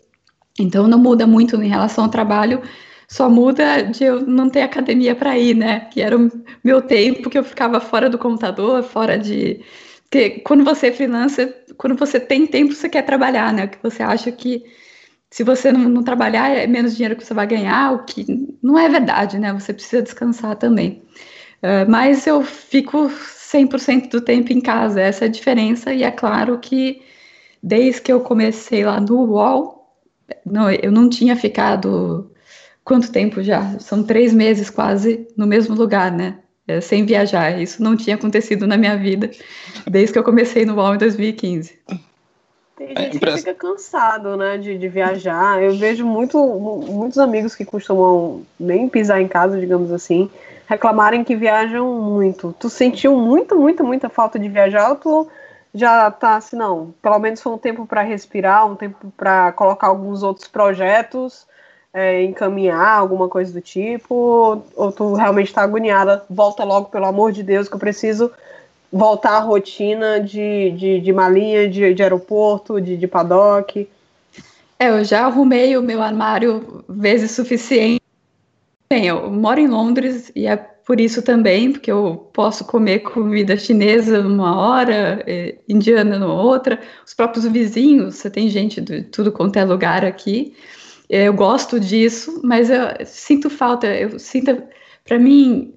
[0.59, 2.61] Então, não muda muito em relação ao trabalho,
[3.07, 5.81] só muda de eu não ter academia para ir, né?
[5.91, 6.31] Que era o
[6.63, 9.61] meu tempo que eu ficava fora do computador, fora de.
[10.03, 13.67] Porque quando você é freelancer, quando você tem tempo, você quer trabalhar, né?
[13.67, 14.63] Que você acha que
[15.35, 18.25] se você não, não, trabalhar, é menos dinheiro que você vai ganhar, o que
[18.63, 19.51] não é verdade, né?
[19.51, 21.03] Você precisa descansar também.
[21.61, 26.09] Uh, mas eu fico 100% do tempo em casa, essa é a diferença, e é
[26.09, 27.01] claro que
[27.61, 29.93] desde que eu comecei lá no UOL,
[30.45, 32.31] não, eu não tinha ficado
[32.81, 33.77] quanto tempo já?
[33.79, 36.39] São três meses quase no mesmo lugar, né?
[36.65, 37.61] É, sem viajar.
[37.61, 39.29] Isso não tinha acontecido na minha vida
[39.85, 41.77] desde que eu comecei no UOL em 2015.
[42.75, 45.63] Tem é gente que fica cansado, né, de, de viajar.
[45.63, 50.29] Eu vejo muito, muitos amigos que costumam nem pisar em casa, digamos assim,
[50.67, 52.53] reclamarem que viajam muito.
[52.59, 55.27] Tu sentiu muita, muita, muita falta de viajar ou tu
[55.73, 59.87] já tá assim, não, pelo menos foi um tempo para respirar, um tempo para colocar
[59.87, 61.45] alguns outros projetos,
[61.93, 67.31] é, encaminhar alguma coisa do tipo, ou tu realmente tá agoniada, volta logo, pelo amor
[67.31, 68.31] de Deus, que eu preciso
[68.91, 73.87] voltar à rotina de, de, de malinha, de, de aeroporto, de, de paddock?
[74.79, 78.01] É, eu já arrumei o meu armário vezes suficiente.
[78.89, 83.57] Bem, eu moro em Londres e é por isso também, porque eu posso comer comida
[83.57, 89.31] chinesa numa hora, eh, indiana na outra, os próprios vizinhos, você tem gente de tudo
[89.31, 90.53] quanto é lugar aqui.
[91.09, 94.61] Eu gosto disso, mas eu sinto falta, eu sinto,
[95.03, 95.73] para mim,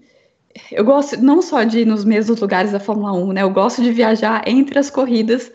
[0.71, 3.43] eu gosto não só de ir nos mesmos lugares da Fórmula 1, né?
[3.43, 5.53] Eu gosto de viajar entre as corridas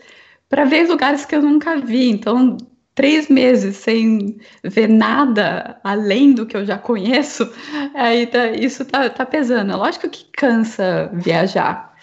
[0.48, 2.10] para ver lugares que eu nunca vi.
[2.10, 2.56] Então,
[2.94, 7.50] três meses sem ver nada além do que eu já conheço,
[7.94, 9.72] aí tá, isso tá, tá pesando.
[9.72, 11.94] É lógico que cansa viajar,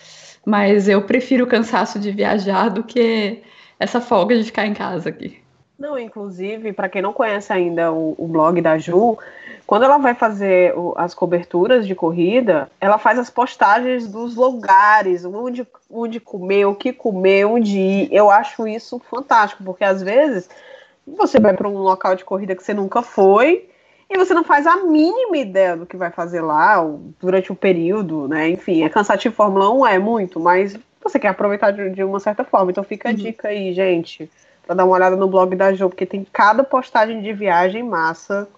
[0.46, 3.42] mas eu prefiro o cansaço de viajar do que
[3.80, 5.40] essa folga de ficar em casa aqui.
[5.80, 9.18] Não, inclusive, para quem não conhece ainda o, o blog da Ju,
[9.72, 15.24] quando ela vai fazer o, as coberturas de corrida, ela faz as postagens dos lugares,
[15.24, 18.10] onde, onde comer, o que comer, onde ir.
[18.12, 20.50] Eu acho isso fantástico, porque às vezes
[21.08, 23.70] você vai para um local de corrida que você nunca foi
[24.10, 26.86] e você não faz a mínima ideia do que vai fazer lá
[27.22, 28.50] durante o período, né?
[28.50, 32.44] Enfim, é cansativo Fórmula 1, é muito, mas você quer aproveitar de, de uma certa
[32.44, 32.72] forma.
[32.72, 33.18] Então fica a uhum.
[33.18, 34.30] dica aí, gente,
[34.68, 38.50] para dar uma olhada no blog da Jo, porque tem cada postagem de viagem massa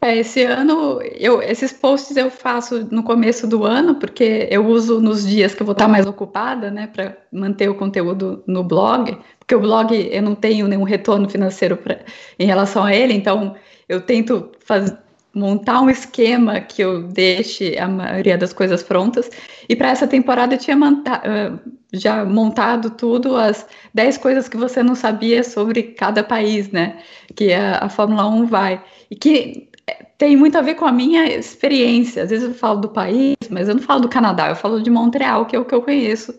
[0.00, 5.00] é, esse ano, eu, esses posts eu faço no começo do ano, porque eu uso
[5.00, 9.18] nos dias que eu vou estar mais ocupada, né, para manter o conteúdo no blog,
[9.38, 11.98] porque o blog eu não tenho nenhum retorno financeiro pra,
[12.38, 13.56] em relação a ele, então
[13.88, 14.94] eu tento faz,
[15.34, 19.30] montar um esquema que eu deixe a maioria das coisas prontas.
[19.68, 24.56] E para essa temporada eu tinha monta uh, já montado tudo, as 10 coisas que
[24.56, 26.98] você não sabia sobre cada país, né,
[27.34, 28.82] que a, a Fórmula 1 vai.
[29.10, 29.68] E que
[30.18, 32.22] tem muito a ver com a minha experiência.
[32.22, 34.90] Às vezes eu falo do país, mas eu não falo do Canadá, eu falo de
[34.90, 36.34] Montreal, que é o que eu conheço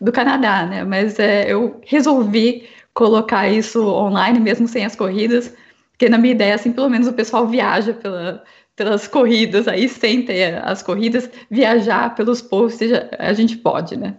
[0.00, 0.84] do Canadá, né?
[0.84, 5.52] Mas é, eu resolvi colocar isso online, mesmo sem as corridas,
[5.92, 8.42] porque na minha ideia, assim, pelo menos o pessoal viaja pela,
[8.74, 14.16] pelas corridas, aí sem ter as corridas, viajar pelos posts, a gente pode, né?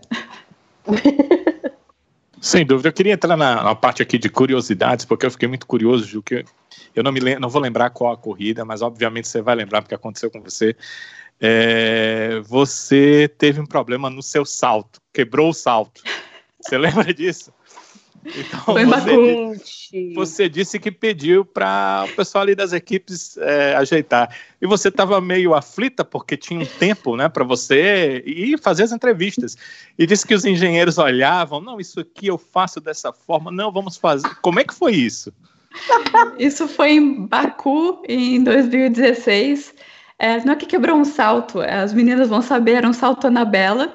[2.41, 2.89] Sem dúvida.
[2.89, 6.21] Eu queria entrar na, na, parte aqui de curiosidades, porque eu fiquei muito curioso, Ju,
[6.21, 6.45] que
[6.95, 9.95] eu não, me não vou lembrar qual a corrida, mas obviamente você vai lembrar porque
[9.95, 10.75] aconteceu com você.
[11.41, 16.01] É, você teve um problema no seu salto, quebrou o salto.
[16.61, 17.51] Você lembra disso?
[18.25, 23.75] Então, Foi você, disse, você disse que pediu para o pessoal ali das equipes é,
[23.75, 24.35] ajeitar.
[24.61, 28.91] E você estava meio aflita porque tinha um tempo né, para você ir fazer as
[28.91, 29.57] entrevistas.
[29.97, 33.97] E disse que os engenheiros olhavam: não, isso aqui eu faço dessa forma, não, vamos
[33.97, 34.29] fazer.
[34.41, 35.33] Como é que foi isso?
[36.37, 39.73] Isso foi em Baku, em 2016.
[40.17, 43.93] É, não é que quebrou um salto, as meninas vão saber, era um salto Anabela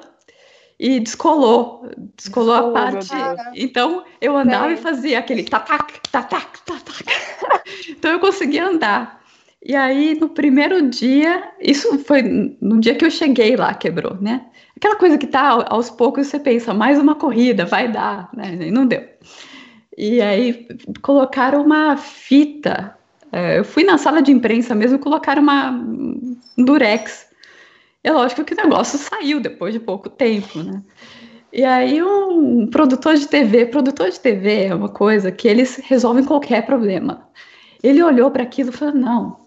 [0.79, 3.09] e descolou, descolou a parte.
[3.55, 7.05] Então eu andava e fazia aquele tatac, tatac, tatac.
[7.89, 9.23] então eu conseguia andar.
[9.63, 12.21] E aí no primeiro dia, isso foi
[12.61, 14.45] no dia que eu cheguei lá, quebrou, né?
[14.75, 18.57] Aquela coisa que tá aos poucos você pensa, mais uma corrida, vai dar, né?
[18.59, 19.03] E não deu.
[19.97, 20.67] E aí
[21.01, 22.95] colocaram uma fita.
[23.31, 27.24] É, eu fui na sala de imprensa mesmo, colocaram uma um durex
[28.05, 30.83] é lógico que o negócio saiu depois de pouco tempo, né?
[31.51, 36.23] E aí um produtor de TV, produtor de TV é uma coisa que eles resolvem
[36.23, 37.27] qualquer problema.
[37.81, 39.37] Ele olhou para aquilo e falou: não,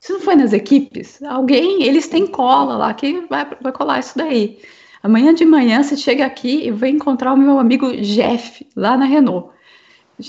[0.00, 1.20] isso não foi nas equipes.
[1.24, 4.60] Alguém, eles têm cola lá que vai, vai colar isso daí.
[5.02, 9.06] Amanhã de manhã você chega aqui e vai encontrar o meu amigo Jeff lá na
[9.06, 9.50] Renault.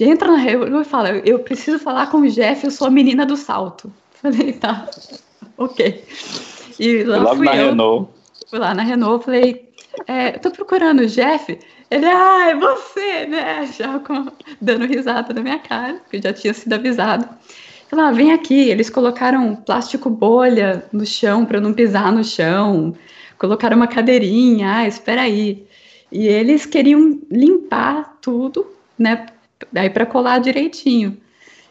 [0.01, 3.27] Entra na Renault e fala: eu preciso falar com o Jeff, eu sou a menina
[3.27, 3.93] do salto.
[4.11, 4.89] Falei, tá,
[5.55, 6.03] ok.
[6.79, 8.09] E lá Logo fui na eu, Renault.
[8.49, 9.69] Fui lá na Renault, falei,
[10.07, 11.57] é, tô procurando o Jeff.
[11.89, 13.67] Ele, ah, é você, né?
[13.77, 14.27] Já com,
[14.59, 17.27] dando risada na minha cara, que já tinha sido avisado.
[17.89, 18.69] Falei, ah, vem aqui.
[18.69, 22.95] Eles colocaram plástico bolha no chão para não pisar no chão.
[23.37, 24.77] Colocaram uma cadeirinha.
[24.77, 25.67] Ah, espera aí.
[26.11, 29.25] E eles queriam limpar tudo né?
[29.75, 31.17] Aí para colar direitinho.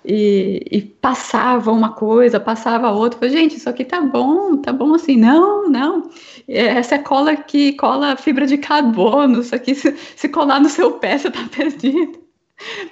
[0.04, 3.20] E, e, passava uma coisa, passava outra.
[3.20, 5.16] Falei, gente, isso aqui tá bom, tá bom assim.
[5.16, 6.10] Não, não.
[6.48, 9.40] Essa é cola que cola fibra de carbono.
[9.40, 12.20] Isso aqui, se, se colar no seu pé, você tá perdido.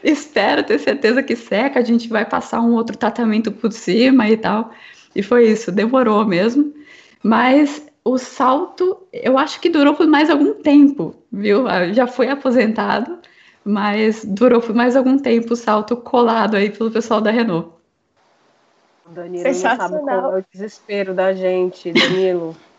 [0.04, 1.80] Espero ter certeza que seca.
[1.80, 4.70] A gente vai passar um outro tratamento por cima e tal.
[5.14, 6.72] E foi isso, demorou mesmo.
[7.22, 11.64] Mas o salto, eu acho que durou por mais algum tempo, viu?
[11.92, 13.19] Já foi aposentado
[13.64, 17.70] mas durou por mais algum tempo o salto colado aí pelo pessoal da Renault.
[19.06, 22.56] Danilo não sabe qual é o desespero da gente, Danilo.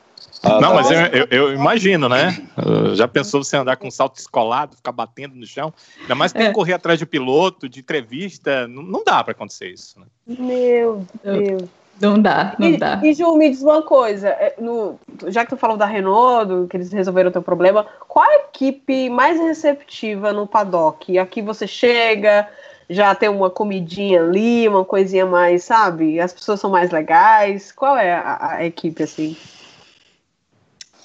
[0.44, 2.48] Ah, não, mas eu, eu, eu, imagino, né?
[2.58, 5.74] Uh, já pensou você andar com um salto escolado, ficar batendo no chão?
[6.02, 6.48] Ainda mais tem é.
[6.48, 8.68] que correr atrás de piloto, de entrevista.
[8.68, 10.00] Não, não dá para acontecer isso.
[10.00, 10.06] Né?
[10.28, 11.70] Meu Deus.
[12.02, 13.00] Não dá, não e, dá.
[13.04, 16.68] E Ju, me diz uma coisa, é, no, já que tu falou da Renault, do,
[16.68, 21.18] que eles resolveram o teu problema, qual a equipe mais receptiva no paddock?
[21.20, 22.48] Aqui você chega,
[22.90, 26.20] já tem uma comidinha ali, uma coisinha mais, sabe?
[26.20, 27.72] As pessoas são mais legais.
[27.72, 29.38] Qual é a, a equipe assim?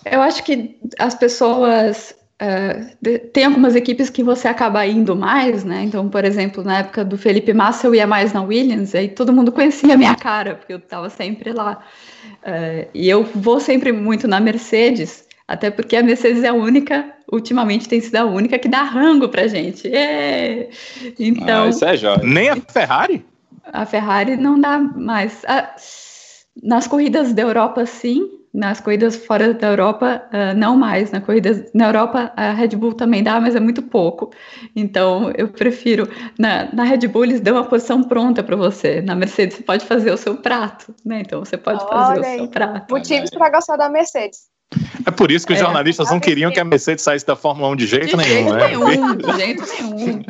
[0.05, 5.83] Eu acho que as pessoas Uh, tem algumas equipes que você acaba indo mais, né?
[5.85, 9.33] Então, por exemplo, na época do Felipe Massa, eu ia mais na Williams, aí todo
[9.33, 11.81] mundo conhecia a minha cara, porque eu estava sempre lá.
[12.43, 17.11] Uh, e eu vou sempre muito na Mercedes, até porque a Mercedes é a única,
[17.33, 19.89] ultimamente tem sido a única que dá rango pra gente.
[19.89, 20.69] É.
[21.19, 21.65] Então.
[21.65, 22.21] Ah, isso é jóia.
[22.23, 23.25] Nem a Ferrari?
[23.73, 25.43] A Ferrari não dá mais.
[25.49, 25.75] Ah,
[26.63, 31.11] nas corridas da Europa, sim, nas corridas fora da Europa, uh, não mais.
[31.11, 34.31] Na corrida na Europa, a Red Bull também dá, mas é muito pouco.
[34.75, 36.09] Então, eu prefiro.
[36.39, 39.03] Na, na Red Bull, eles dão a posição pronta para você.
[39.03, 41.21] Na Mercedes, você pode fazer o seu prato, né?
[41.21, 42.37] Então, você pode Olha fazer aí.
[42.37, 42.91] o seu prato.
[42.91, 44.56] Motivos para gostar da Mercedes.
[45.07, 47.69] É por isso que os é, jornalistas não queriam que a Mercedes saísse da Fórmula
[47.71, 48.69] 1 de jeito de nenhum, jeito né?
[48.69, 50.23] Nenhum, de jeito nenhum.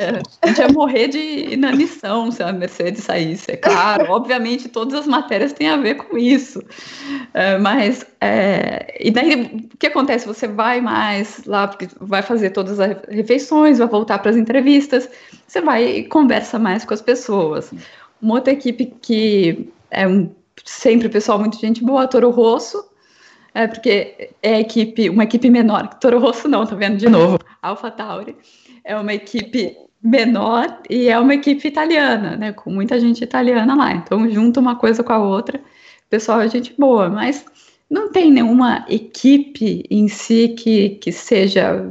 [0.00, 3.52] É, a gente ia morrer de inanição se a Mercedes saísse.
[3.52, 6.60] É claro, obviamente todas as matérias têm a ver com isso.
[7.32, 10.26] É, mas, é, e daí o que acontece?
[10.26, 15.08] Você vai mais lá, porque vai fazer todas as refeições, vai voltar para as entrevistas,
[15.46, 17.72] você vai e conversa mais com as pessoas.
[18.20, 20.28] Uma outra equipe que é um,
[20.64, 22.87] sempre pessoal muito gente boa, Toro Rosso,
[23.54, 25.88] é porque é equipe, uma equipe menor.
[25.94, 27.38] Toro Rosso não, tá vendo de novo.
[27.62, 28.36] Alpha Tauri
[28.84, 32.52] é uma equipe menor e é uma equipe italiana, né?
[32.52, 33.92] Com muita gente italiana lá.
[33.92, 35.58] Então junta uma coisa com a outra.
[35.58, 37.44] O pessoal é gente boa, mas
[37.90, 41.90] não tem nenhuma equipe em si que, que seja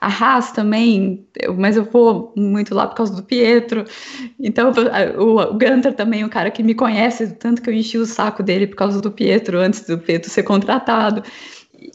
[0.00, 1.26] a Haas também,
[1.58, 3.84] mas eu vou muito lá por causa do Pietro.
[4.38, 4.72] Então,
[5.18, 8.42] o, o Gunter também, o cara que me conhece, tanto que eu enchi o saco
[8.42, 11.22] dele por causa do Pietro, antes do Pietro ser contratado.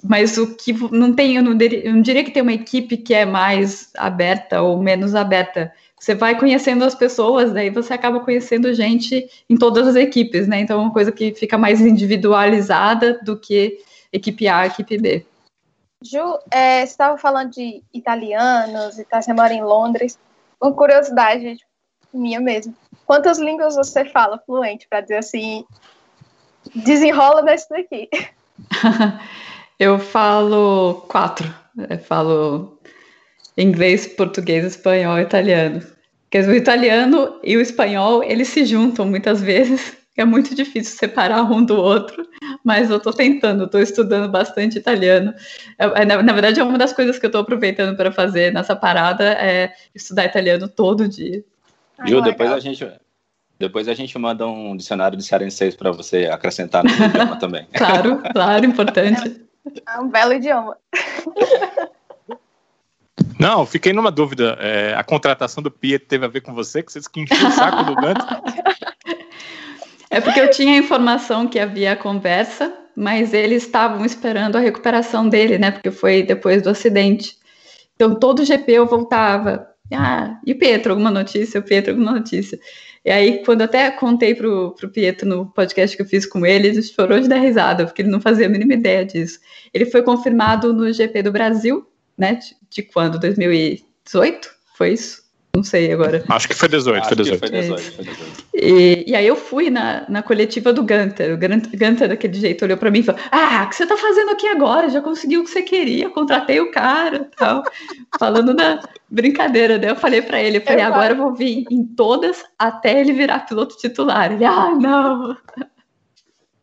[0.04, 3.13] Mas o que não tem, eu não, eu não diria que tem uma equipe que
[3.13, 5.72] é mais aberta ou menos aberta.
[6.00, 10.60] Você vai conhecendo as pessoas, daí você acaba conhecendo gente em todas as equipes, né?
[10.60, 13.80] Então é uma coisa que fica mais individualizada do que
[14.13, 15.26] equipe A, equipe B.
[16.03, 20.19] Ju, é, você estava falando de italianos e tá, você mora em Londres.
[20.62, 21.58] Uma curiosidade
[22.13, 22.75] minha mesmo.
[23.05, 25.65] Quantas línguas você fala fluente para dizer assim?
[26.73, 28.10] Desenrola nesse daqui.
[29.77, 31.53] Eu falo quatro.
[31.89, 32.79] Eu falo
[33.58, 35.81] inglês, português, espanhol, italiano.
[36.23, 39.97] Porque o italiano e o espanhol, eles se juntam muitas vezes.
[40.17, 42.25] É muito difícil separar um do outro
[42.65, 45.32] mas eu estou tentando, estou estudando bastante italiano.
[45.78, 48.51] É, é, na, na, verdade, é uma das coisas que eu estou aproveitando para fazer
[48.51, 51.43] nessa parada é estudar italiano todo dia.
[52.08, 52.91] Ju, depois a gente
[53.60, 57.67] depois a gente manda um dicionário de cearenseis para você acrescentar no idioma também.
[57.71, 59.45] Claro, claro, importante.
[59.88, 60.75] É um belo idioma.
[63.39, 64.58] Não, fiquei numa dúvida.
[64.60, 67.51] É, a contratação do Piet teve a ver com você, que vocês que enchiam o
[67.51, 68.25] saco do Dante?
[70.10, 74.60] É porque eu tinha a informação que havia a conversa, mas eles estavam esperando a
[74.60, 75.72] recuperação dele, né?
[75.72, 77.38] Porque foi depois do acidente.
[77.96, 79.67] Então, todo GP eu voltava.
[79.94, 81.60] Ah, e o Pietro, alguma notícia?
[81.60, 82.60] O Pietro, alguma notícia?
[83.04, 86.46] E aí, quando eu até contei pro, pro Pietro no podcast que eu fiz com
[86.46, 89.40] ele, ele chorou de dar risada, porque ele não fazia a mínima ideia disso.
[89.73, 92.36] Ele foi confirmado no GP do Brasil, né?
[92.36, 93.19] De, de quando?
[93.19, 94.50] 2018?
[94.75, 95.25] Foi isso?
[95.56, 96.23] Não sei agora.
[96.27, 97.39] Acho que foi 18, Acho foi 18.
[97.39, 98.45] Foi 18, foi 18.
[98.53, 101.33] E, e, aí eu fui na, na coletiva do Gunter.
[101.33, 104.31] O Gunter, daquele jeito, olhou para mim e falou: Ah, o que você tá fazendo
[104.31, 104.89] aqui agora?
[104.89, 107.63] Já conseguiu o que você queria, contratei o cara tal.
[108.19, 109.79] Falando da brincadeira.
[109.79, 112.99] Daí eu falei para ele: eu falei, eu agora eu vou vir em todas até
[112.99, 114.31] ele virar piloto titular.
[114.31, 115.37] Ele, ah, não.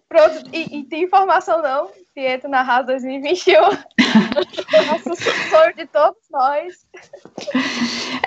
[0.08, 3.54] Pronto, e, e, tem informação não, Pietro na Haas 2021.
[3.62, 6.86] Nosso sonho de todos nós.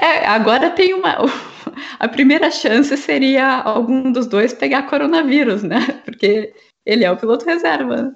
[0.02, 1.18] É, agora tem uma.
[2.00, 5.80] A primeira chance seria algum dos dois pegar coronavírus, né?
[6.04, 6.54] Porque
[6.86, 8.14] ele é o piloto reserva.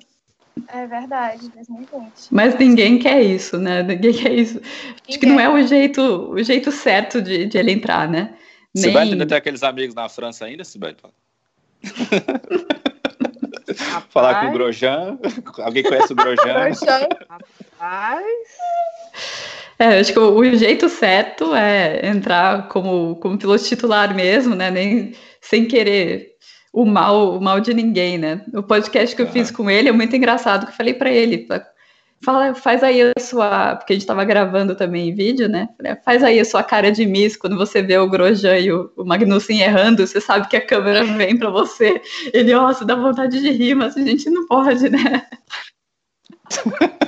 [0.67, 2.11] É verdade, 2020.
[2.31, 3.83] Mas ninguém quer isso, né?
[3.83, 4.55] Ninguém quer isso.
[4.55, 4.95] Ninguém.
[5.07, 8.33] Acho que não é o jeito, o jeito certo de, de ele entrar, né?
[8.75, 8.85] Nem...
[8.85, 11.03] Sibete ainda tem aqueles amigos na França ainda, Sibete?
[14.09, 15.17] Falar com o Grosjean.
[15.59, 16.71] Alguém conhece o Grosjean?
[17.29, 18.25] Rapaz.
[19.77, 24.69] É, acho que o, o, jeito certo é entrar como, como piloto titular mesmo, né?
[24.69, 26.35] Nem sem querer
[26.73, 28.43] o mal, o mal de ninguém, né?
[28.53, 31.47] O podcast que eu fiz com ele é muito engraçado, que eu falei para ele,
[32.21, 35.69] fala, faz aí a sua, porque a gente estava gravando também em vídeo, né?
[36.03, 39.05] Faz aí a sua cara de miss quando você vê o Grosjean e o, o
[39.05, 42.01] Magnussen errando, você sabe que a câmera vem para você.
[42.33, 45.27] Ele, nossa, dá vontade de rir, mas a gente não pode, né?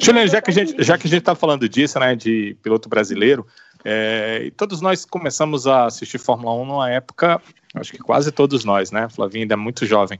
[0.00, 2.88] Juliana, já que a gente já que a gente está falando disso, né, de piloto
[2.88, 3.44] brasileiro,
[3.84, 7.40] é, todos nós começamos a assistir Fórmula 1 numa época,
[7.74, 9.08] acho que quase todos nós, né?
[9.08, 10.18] Flavinha ainda é muito jovem,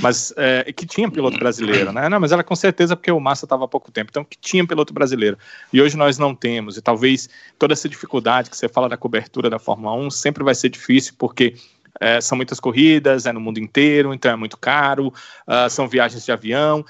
[0.00, 2.08] mas é, que tinha piloto brasileiro, né?
[2.08, 4.66] Não, mas era com certeza porque o Massa estava há pouco tempo, então que tinha
[4.66, 5.36] piloto brasileiro.
[5.72, 7.28] E hoje nós não temos, e talvez
[7.58, 11.14] toda essa dificuldade que você fala da cobertura da Fórmula 1 sempre vai ser difícil,
[11.18, 11.56] porque
[12.00, 16.24] é, são muitas corridas, é no mundo inteiro, então é muito caro, uh, são viagens
[16.24, 16.84] de avião.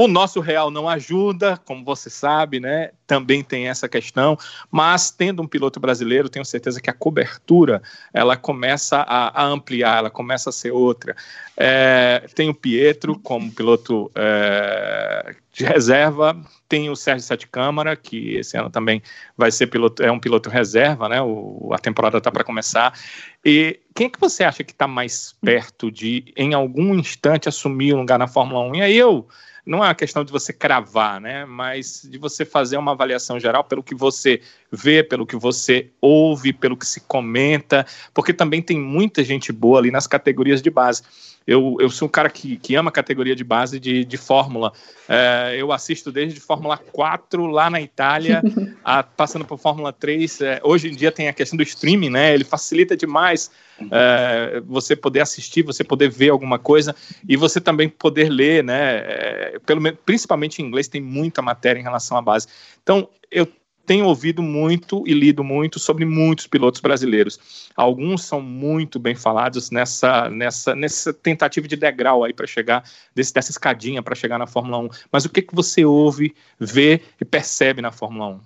[0.00, 2.88] O nosso real não ajuda, como você sabe, né?
[3.06, 4.34] Também tem essa questão,
[4.70, 9.98] mas tendo um piloto brasileiro, tenho certeza que a cobertura ela começa a, a ampliar,
[9.98, 11.14] ela começa a ser outra.
[11.54, 16.34] É, tem o Pietro como piloto é, de reserva,
[16.66, 19.02] tem o Sérgio Sete Câmara, que esse ano também
[19.36, 21.20] vai ser piloto, é um piloto reserva, né?
[21.20, 22.98] O, a temporada está para começar.
[23.44, 27.92] E quem é que você acha que está mais perto de, em algum instante, assumir
[27.92, 28.76] um lugar na Fórmula 1?
[28.76, 29.28] E aí eu
[29.64, 31.44] não é uma questão de você cravar, né?
[31.44, 34.40] Mas de você fazer uma avaliação geral pelo que você
[34.70, 39.78] vê, pelo que você ouve, pelo que se comenta, porque também tem muita gente boa
[39.78, 41.02] ali nas categorias de base.
[41.46, 44.72] Eu, eu sou um cara que, que ama categoria de base de, de Fórmula.
[45.08, 48.42] É, eu assisto desde Fórmula 4 lá na Itália,
[48.84, 50.40] a, passando por Fórmula 3.
[50.42, 52.34] É, hoje em dia tem a questão do streaming, né?
[52.34, 53.50] Ele facilita demais
[53.90, 56.94] é, você poder assistir, você poder ver alguma coisa
[57.26, 58.98] e você também poder ler, né?
[58.98, 62.46] É, pelo, principalmente em inglês tem muita matéria em relação à base.
[62.82, 63.48] Então, eu
[63.90, 67.68] tenho ouvido muito e lido muito sobre muitos pilotos brasileiros.
[67.74, 73.34] Alguns são muito bem falados nessa, nessa, nessa tentativa de degrau aí para chegar, desse,
[73.34, 74.88] dessa escadinha para chegar na Fórmula 1.
[75.10, 78.40] Mas o que, que você ouve, vê e percebe na Fórmula 1?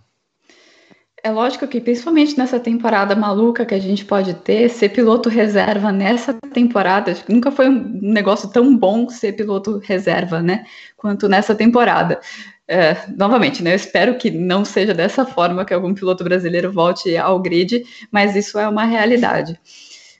[1.22, 5.92] É lógico que, principalmente nessa temporada maluca que a gente pode ter, ser piloto reserva
[5.92, 10.64] nessa temporada, nunca foi um negócio tão bom ser piloto reserva, né?
[10.96, 12.18] Quanto nessa temporada.
[12.66, 17.14] É, novamente, né, eu espero que não seja dessa forma que algum piloto brasileiro volte
[17.16, 19.60] ao grid, mas isso é uma realidade.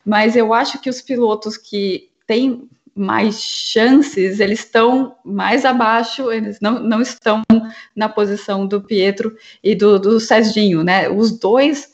[0.05, 6.61] Mas eu acho que os pilotos que têm mais chances, eles estão mais abaixo, eles
[6.61, 7.43] não, não estão
[7.97, 11.09] na posição do Pietro e do, do Serginho, né?
[11.09, 11.93] Os dois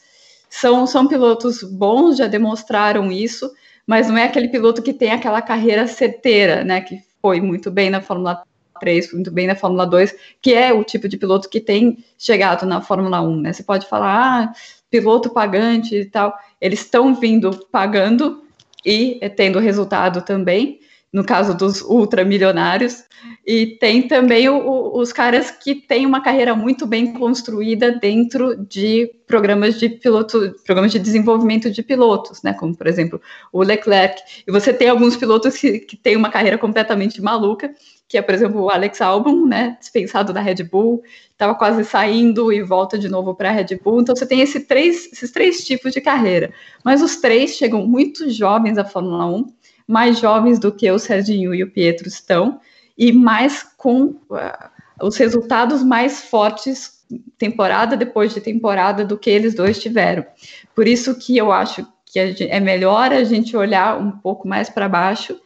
[0.50, 3.50] são, são pilotos bons, já demonstraram isso,
[3.86, 6.80] mas não é aquele piloto que tem aquela carreira certeira, né?
[6.82, 8.42] Que foi muito bem na Fórmula
[8.80, 12.66] 3, muito bem na Fórmula 2, que é o tipo de piloto que tem chegado
[12.66, 13.52] na Fórmula 1, né?
[13.52, 14.52] Você pode falar, ah,
[14.90, 18.42] piloto pagante e tal, eles estão vindo pagando
[18.84, 20.80] e tendo resultado também,
[21.12, 23.04] no caso dos ultramilionários,
[23.46, 28.56] e tem também o, o, os caras que têm uma carreira muito bem construída dentro
[28.56, 32.54] de programas de piloto, programas de desenvolvimento de pilotos, né?
[32.54, 33.20] Como por exemplo
[33.52, 34.22] o Leclerc.
[34.46, 37.74] E você tem alguns pilotos que, que têm uma carreira completamente maluca,
[38.10, 39.76] que é, por exemplo, o Alex Albon, né?
[39.78, 41.00] Dispensado da Red Bull,
[41.30, 44.00] estava quase saindo e volta de novo para a Red Bull.
[44.00, 46.52] Então você tem esse três, esses três tipos de carreira.
[46.84, 49.52] Mas os três chegam muito jovens à Fórmula 1,
[49.86, 52.60] mais jovens do que o Serginho e o Pietro estão
[52.98, 57.04] e mais com uh, os resultados mais fortes
[57.38, 60.26] temporada depois de temporada do que eles dois tiveram.
[60.74, 64.88] Por isso que eu acho que é melhor a gente olhar um pouco mais para
[64.88, 65.40] baixo.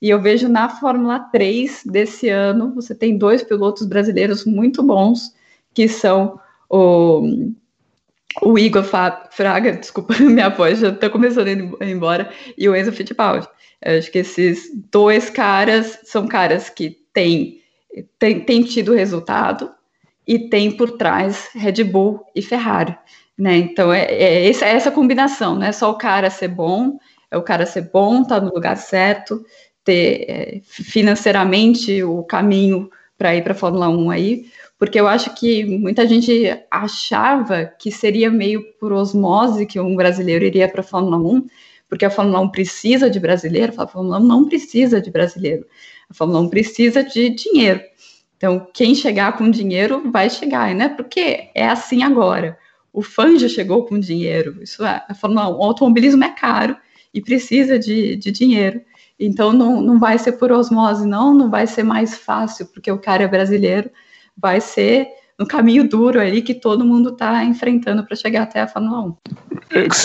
[0.00, 5.34] E eu vejo na Fórmula 3 desse ano, você tem dois pilotos brasileiros muito bons,
[5.74, 6.38] que são
[6.70, 7.52] o,
[8.42, 12.92] o Igor Fraga, desculpa, minha voz já está começando a ir embora, e o Enzo
[12.92, 13.48] Fittipaldi.
[13.80, 17.60] Eu acho que esses dois caras são caras que têm,
[18.18, 19.70] têm, têm tido resultado
[20.26, 22.96] e tem por trás Red Bull e Ferrari.
[23.36, 23.56] Né?
[23.56, 26.98] Então é, é, essa, é essa combinação, não é só o cara ser bom,
[27.30, 29.44] é o cara ser bom, tá no lugar certo,
[29.88, 34.46] ter é, financeiramente o caminho para ir para a Fórmula 1 aí,
[34.78, 40.44] porque eu acho que muita gente achava que seria meio por osmose que um brasileiro
[40.44, 41.46] iria para a Fórmula 1,
[41.88, 45.64] porque a Fórmula 1 precisa de brasileiro, a Fórmula 1 não precisa de brasileiro,
[46.10, 47.80] a Fórmula 1 precisa de dinheiro.
[48.36, 50.90] Então, quem chegar com dinheiro vai chegar, né?
[50.90, 52.58] Porque é assim agora.
[52.92, 54.62] O fã já chegou com dinheiro.
[54.62, 56.76] Isso é, a Fórmula 1, o automobilismo é caro
[57.12, 58.80] e precisa de, de dinheiro.
[59.18, 62.98] Então, não, não vai ser por osmose, não, não vai ser mais fácil, porque o
[62.98, 63.90] cara é brasileiro,
[64.36, 65.08] vai ser
[65.38, 69.16] no caminho duro ali que todo mundo está enfrentando para chegar até a Fórmula 1.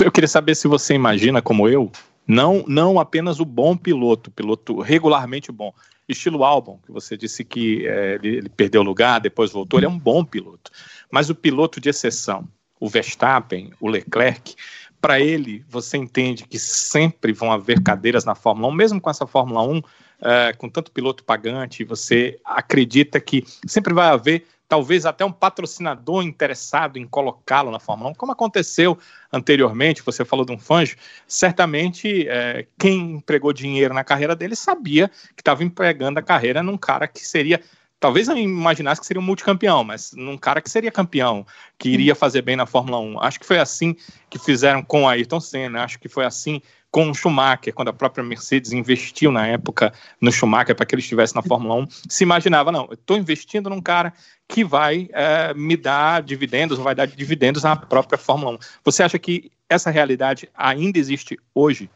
[0.04, 1.92] Eu queria saber se você imagina, como eu,
[2.28, 5.74] não, não apenas o bom piloto, piloto regularmente bom,
[6.08, 9.90] estilo Albon, que você disse que é, ele, ele, perdeu lugar, depois voltou, ele é
[9.90, 10.72] um bom piloto,
[11.12, 12.48] mas o piloto de exceção,
[12.80, 14.56] o Verstappen, o Leclerc,
[15.04, 19.28] para ele, você entende que sempre vão haver cadeiras na Fórmula 1, mesmo com essa
[19.28, 19.82] Fórmula 1,
[20.22, 26.24] é, com tanto piloto pagante, você acredita que sempre vai haver talvez até um patrocinador
[26.24, 28.98] interessado em colocá-lo na Fórmula 1, como aconteceu
[29.30, 30.96] anteriormente, você falou de um Fanjo,
[31.28, 36.78] certamente é, quem empregou dinheiro na carreira dele sabia que estava empregando a carreira num
[36.78, 37.60] cara que seria
[38.04, 41.46] talvez não imaginasse que seria um multicampeão, mas num cara que seria campeão,
[41.80, 43.22] que iria fazer bem na Fórmula 1.
[43.22, 43.96] Acho que foi assim
[44.30, 47.94] que fizeram com a Ayrton Senna, acho que foi assim com o Schumacher, quando a
[47.94, 52.26] própria Mercedes investiu na época no Schumacher para que ele estivesse na Fórmula 1, se
[52.26, 54.12] imaginava, não, estou investindo num cara
[54.50, 58.58] que vai é, me dar dividendos, vai dar dividendos à própria Fórmula 1.
[58.84, 61.90] Você acha que essa realidade ainda existe hoje?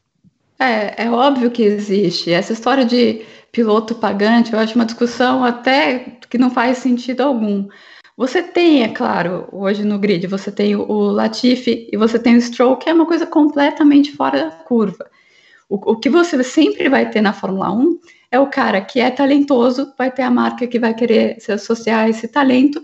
[0.59, 2.31] É, é óbvio que existe.
[2.31, 7.67] Essa história de piloto pagante, eu acho uma discussão até que não faz sentido algum.
[8.15, 12.41] Você tem, é claro, hoje no grid, você tem o Latifi e você tem o
[12.41, 15.09] Stroll, que é uma coisa completamente fora da curva.
[15.69, 17.99] O, o que você sempre vai ter na Fórmula 1
[18.31, 22.05] é o cara que é talentoso, vai ter a marca que vai querer se associar
[22.05, 22.81] a esse talento,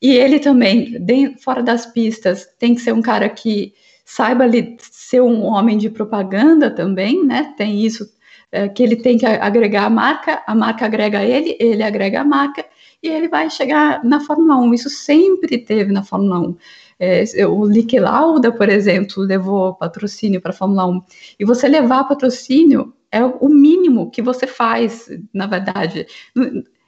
[0.00, 3.72] e ele também, de, fora das pistas, tem que ser um cara que
[4.04, 4.44] saiba
[4.78, 7.54] ser um homem de propaganda também, né?
[7.56, 8.06] Tem isso
[8.50, 12.24] é, que ele tem que agregar a marca, a marca agrega ele, ele agrega a
[12.24, 12.64] marca
[13.02, 14.74] e ele vai chegar na Fórmula 1.
[14.74, 16.56] Isso sempre teve na Fórmula 1.
[17.00, 21.02] É, o Lique Lauda, por exemplo, levou patrocínio para a Fórmula 1.
[21.40, 26.06] E você levar patrocínio é o mínimo que você faz, na verdade.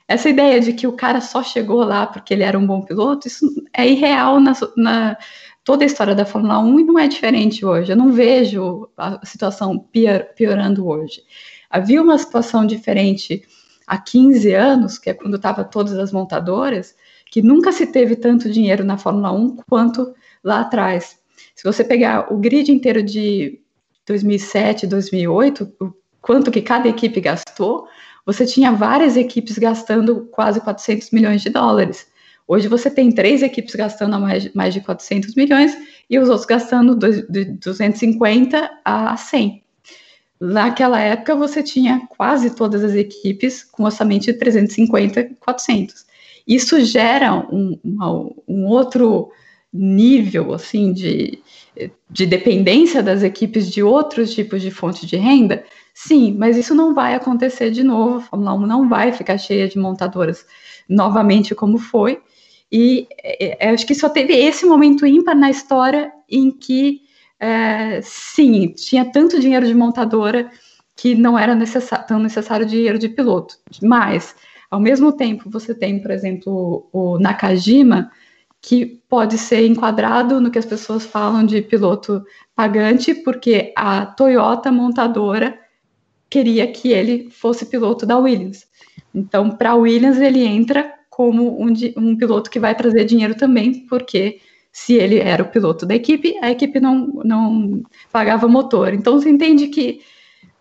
[0.07, 3.27] Essa ideia de que o cara só chegou lá porque ele era um bom piloto,
[3.27, 5.17] isso é irreal na, na
[5.65, 7.91] toda a história da Fórmula 1 e não é diferente hoje.
[7.91, 11.23] Eu não vejo a situação pior, piorando hoje.
[11.71, 13.43] Havia uma situação diferente
[13.87, 16.95] há 15 anos, que é quando estava todas as montadoras,
[17.31, 21.19] que nunca se teve tanto dinheiro na Fórmula 1 quanto lá atrás.
[21.57, 23.61] Se você pegar o grid inteiro de
[24.07, 27.89] 2007, 2008, o quanto que cada equipe gastou,
[28.27, 32.07] você tinha várias equipes gastando quase 400 milhões de dólares.
[32.47, 35.77] Hoje você tem três equipes gastando mais, mais de 400 milhões
[36.09, 39.63] e os outros gastando de 250 a 100.
[40.41, 46.05] Naquela época você tinha quase todas as equipes com orçamento de 350, 400.
[46.47, 48.11] Isso gera um, uma,
[48.47, 49.31] um outro
[49.73, 51.43] nível assim de,
[52.11, 55.65] de dependência das equipes de outros tipos de fonte de renda?
[55.95, 58.19] Sim, mas isso não vai acontecer de novo.
[58.19, 60.45] A Fórmula 1 não vai ficar cheia de montadoras
[60.89, 62.21] novamente como foi.
[62.77, 67.03] E é, é, acho que só teve esse momento ímpar na história em que,
[67.39, 70.51] é, sim, tinha tanto dinheiro de montadora
[70.97, 73.55] que não era necessário, tão necessário dinheiro de piloto.
[73.81, 74.35] Mas,
[74.69, 78.11] ao mesmo tempo, você tem, por exemplo, o Nakajima,
[78.61, 82.25] que pode ser enquadrado no que as pessoas falam de piloto
[82.57, 85.57] pagante, porque a Toyota montadora
[86.29, 88.67] queria que ele fosse piloto da Williams.
[89.15, 93.87] Então, para a Williams, ele entra como um, um piloto que vai trazer dinheiro também,
[93.87, 94.41] porque
[94.73, 98.93] se ele era o piloto da equipe, a equipe não, não pagava motor.
[98.93, 100.01] Então você entende que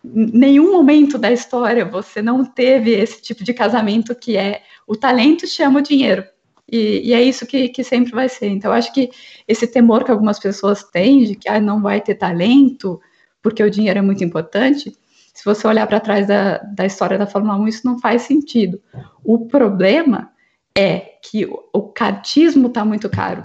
[0.04, 5.48] nenhum momento da história você não teve esse tipo de casamento que é o talento
[5.48, 6.24] chama o dinheiro.
[6.72, 8.48] E, e é isso que, que, sempre vai ser.
[8.50, 9.10] Então, acho que
[9.48, 13.02] esse temor que algumas pessoas têm de que ah, não vai ter talento
[13.42, 14.96] porque o dinheiro é muito importante,
[15.34, 18.80] se você olhar para trás da, da história da Fórmula 1, isso não faz sentido.
[19.24, 20.32] O problema
[20.78, 23.44] é que o cartismo está muito caro,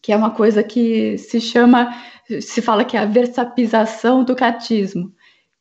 [0.00, 1.94] que é uma coisa que se chama,
[2.40, 5.12] se fala que é a versapização do cartismo,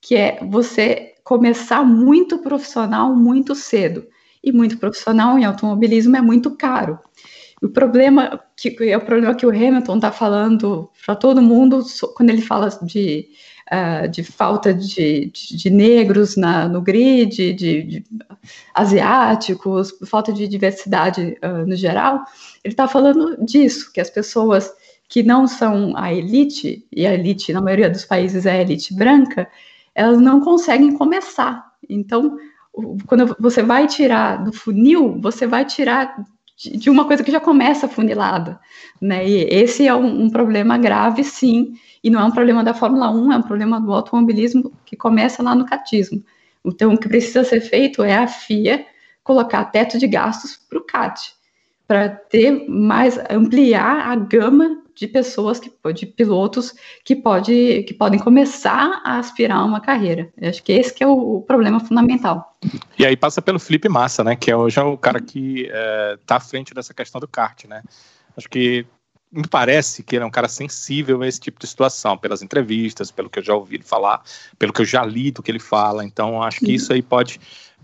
[0.02, 4.08] que é você começar muito profissional muito cedo.
[4.44, 6.98] E muito profissional em automobilismo é muito caro.
[7.62, 11.84] O problema que é o problema que o Hamilton está falando para todo mundo
[12.16, 13.28] quando ele fala de,
[13.72, 18.03] uh, de falta de, de, de negros na, no grid, de, de,
[18.74, 22.24] asiáticos, falta de diversidade uh, no geral.
[22.64, 24.72] Ele está falando disso, que as pessoas
[25.07, 28.93] que não são a elite, e a elite, na maioria dos países, é a elite
[28.95, 29.47] branca,
[29.93, 31.64] elas não conseguem começar.
[31.89, 32.38] Então,
[33.05, 36.16] quando você vai tirar do funil, você vai tirar
[36.70, 38.59] de uma coisa que já começa funilada,
[39.01, 39.28] né?
[39.28, 43.09] E esse é um, um, problema grave, sim, e não é um problema da Fórmula
[43.09, 46.24] 1, é um problema do automobilismo que começa lá no catismo.
[46.64, 48.86] Então, o que precisa ser feito é a FIA
[49.24, 51.34] colocar teto de gastos para o CAT,
[51.88, 56.74] para ter mais, ampliar a gama de pessoas, que, de pilotos
[57.04, 60.32] que, pode, que podem começar a aspirar uma carreira.
[60.38, 62.58] Eu acho que esse que é o, o, problema fundamental.
[62.98, 64.36] E aí passa pelo Felipe Massa, né?
[64.36, 65.64] Que é hoje é o cara que
[66.20, 67.84] está é, à frente dessa questão do kart, né?
[68.38, 68.86] Acho que
[69.32, 73.12] me parece que ele é um cara sensível a esse tipo de situação, pelas entrevistas,
[73.12, 74.22] pelo que eu já ouvi ele falar,
[74.60, 76.04] pelo que eu já li do que ele fala.
[76.04, 77.39] Então, acho que isso aí pode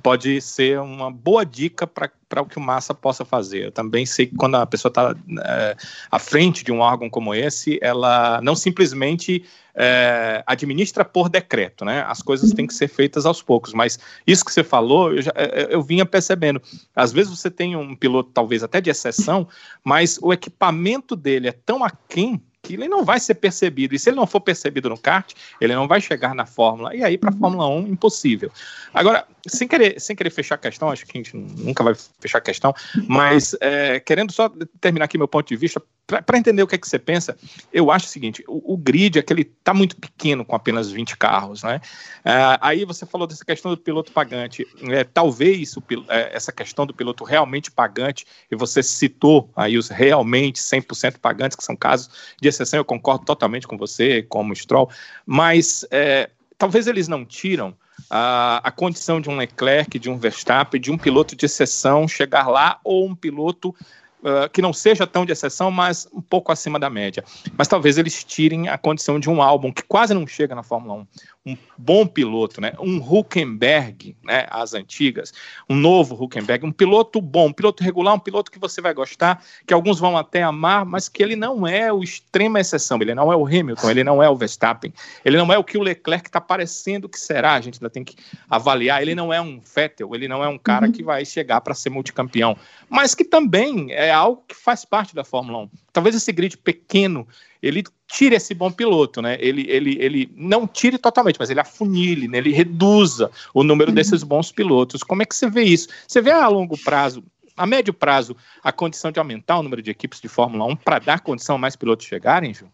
[0.07, 3.65] pode ser uma boa dica para o que o Massa possa fazer.
[3.65, 5.75] Eu também sei que quando a pessoa está é,
[6.09, 9.43] à frente de um órgão como esse, ela não simplesmente
[9.75, 12.05] é, administra por decreto, né?
[12.07, 13.73] As coisas têm que ser feitas aos poucos.
[13.73, 16.61] Mas isso que você falou, eu, já, é, eu vinha percebendo.
[16.95, 19.45] Às vezes você tem um piloto, talvez até de exceção,
[19.83, 23.95] mas o equipamento dele é tão aquém que ele não vai ser percebido.
[23.95, 26.93] E se ele não for percebido no kart, ele não vai chegar na Fórmula.
[26.93, 27.39] E aí, para a uhum.
[27.39, 28.51] Fórmula 1, impossível.
[28.93, 32.37] Agora, sem querer, sem querer fechar a questão, acho que a gente nunca vai fechar
[32.37, 32.73] a questão,
[33.07, 36.77] mas é, querendo só terminar aqui meu ponto de vista, para entender o que é
[36.77, 37.37] que você pensa,
[37.71, 40.89] eu acho o seguinte: o, o grid é que ele está muito pequeno com apenas
[40.89, 41.81] 20 carros, né?
[42.23, 44.65] É, aí você falou dessa questão do piloto pagante.
[44.83, 49.89] É, talvez o, é, essa questão do piloto realmente pagante, e você citou aí os
[49.89, 52.09] realmente 100% pagantes, que são casos
[52.41, 54.89] de exceção, eu concordo totalmente com você, como Stroll,
[55.25, 57.75] mas é, talvez eles não tiram
[58.09, 62.47] a, a condição de um Leclerc, de um Verstappen, de um piloto de exceção chegar
[62.47, 63.75] lá ou um piloto
[64.21, 67.23] uh, que não seja tão de exceção, mas um pouco acima da média.
[67.57, 71.01] Mas talvez eles tirem a condição de um álbum que quase não chega na Fórmula
[71.01, 71.07] 1,
[71.47, 72.73] um bom piloto, né?
[72.77, 74.45] Um Huckenberg, né?
[74.49, 75.33] As antigas,
[75.69, 79.41] um novo Huckenberg, um piloto bom, um piloto regular, um piloto que você vai gostar,
[79.65, 83.31] que alguns vão até amar, mas que ele não é o extrema exceção, ele não
[83.31, 84.93] é o Hamilton, ele não é o Verstappen,
[85.23, 88.03] ele não é o que o Leclerc está parecendo que será, a gente ainda tem
[88.03, 88.15] que
[88.49, 90.91] avaliar, ele não é um Vettel, ele não é um cara uhum.
[90.91, 92.57] que vai chegar para ser multicampeão,
[92.89, 95.69] mas que também é algo que faz parte da Fórmula 1.
[95.93, 97.25] Talvez esse grid pequeno
[97.61, 99.37] ele tire esse bom piloto, né?
[99.39, 102.37] Ele, ele, ele não tire totalmente, mas ele afunile, né?
[102.37, 103.95] ele reduza o número uhum.
[103.95, 105.03] desses bons pilotos.
[105.03, 105.89] Como é que você vê isso?
[106.07, 107.23] Você vê a longo prazo,
[107.55, 110.99] a médio prazo, a condição de aumentar o número de equipes de Fórmula 1 para
[110.99, 112.67] dar condição a mais pilotos chegarem, Ju?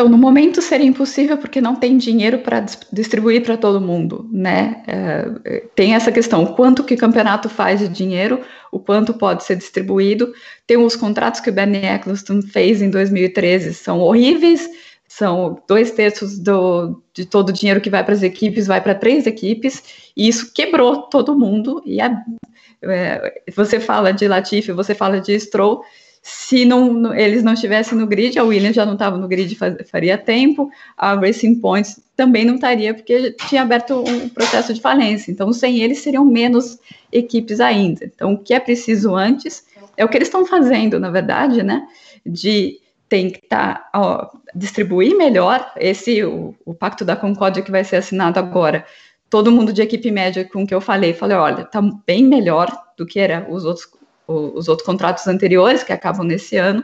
[0.00, 4.82] Então, no momento seria impossível porque não tem dinheiro para distribuir para todo mundo, né?
[4.86, 8.40] É, tem essa questão, quanto que o campeonato faz de dinheiro,
[8.72, 10.32] o quanto pode ser distribuído.
[10.66, 14.70] Tem os contratos que o Bernie Eccleston fez em 2013, são horríveis,
[15.06, 18.94] são dois terços do, de todo o dinheiro que vai para as equipes, vai para
[18.94, 19.82] três equipes,
[20.16, 21.82] e isso quebrou todo mundo.
[21.84, 22.10] E a,
[22.84, 25.84] é, você fala de Latifi, você fala de Stroll,
[26.22, 29.88] se não, eles não estivessem no grid, a Williams já não estava no grid faz,
[29.90, 35.30] faria tempo, a Racing Point também não estaria, porque tinha aberto um processo de falência.
[35.30, 36.78] Então, sem eles, seriam menos
[37.10, 38.04] equipes ainda.
[38.04, 39.64] Então, o que é preciso antes
[39.96, 41.86] é o que eles estão fazendo, na verdade, né?
[42.24, 47.82] De tem que tá, ó, distribuir melhor esse o, o pacto da Concórdia que vai
[47.82, 48.84] ser assinado agora.
[49.28, 53.06] Todo mundo de equipe média com que eu falei, falei, olha, tá bem melhor do
[53.06, 53.86] que era os outros
[54.30, 56.82] os outros contratos anteriores que acabam nesse ano,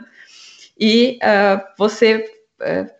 [0.79, 2.29] e uh, você
[2.61, 2.97] uh,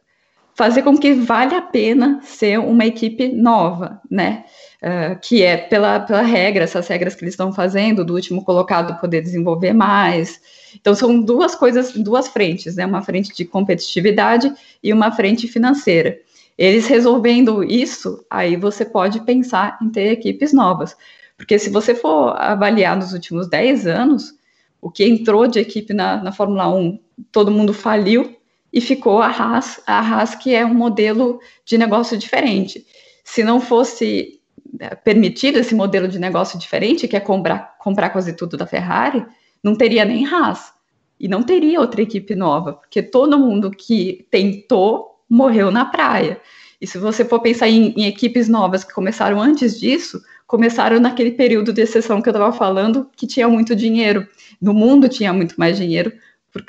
[0.55, 4.45] fazer com que vale a pena ser uma equipe nova, né?
[4.81, 8.99] Uh, que é pela, pela regra, essas regras que eles estão fazendo, do último colocado
[8.99, 10.41] poder desenvolver mais.
[10.75, 12.85] Então, são duas coisas, duas frentes, né?
[12.85, 14.51] Uma frente de competitividade
[14.83, 16.17] e uma frente financeira.
[16.57, 20.95] Eles resolvendo isso, aí você pode pensar em ter equipes novas.
[21.37, 24.33] Porque se você for avaliar nos últimos 10 anos,
[24.82, 26.99] o que entrou de equipe na, na Fórmula 1,
[27.32, 28.36] todo mundo faliu
[28.71, 32.86] e ficou a Haas, a Haas que é um modelo de negócio diferente.
[33.23, 34.39] Se não fosse
[34.80, 39.25] é, permitido esse modelo de negócio diferente, que é comprar, comprar quase tudo da Ferrari,
[39.63, 40.73] não teria nem Haas.
[41.19, 46.39] E não teria outra equipe nova, porque todo mundo que tentou morreu na praia.
[46.80, 51.32] E se você for pensar em, em equipes novas que começaram antes disso, começaram naquele
[51.32, 54.28] período de exceção que eu estava falando, que tinha muito dinheiro.
[54.62, 56.12] No mundo tinha muito mais dinheiro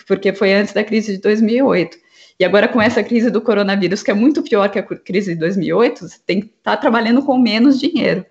[0.07, 1.97] porque foi antes da crise de 2008.
[2.41, 5.41] E agora, com essa crise do coronavírus, que é muito pior que a crise de
[5.41, 8.25] 2008, você tem que estar tá trabalhando com menos dinheiro.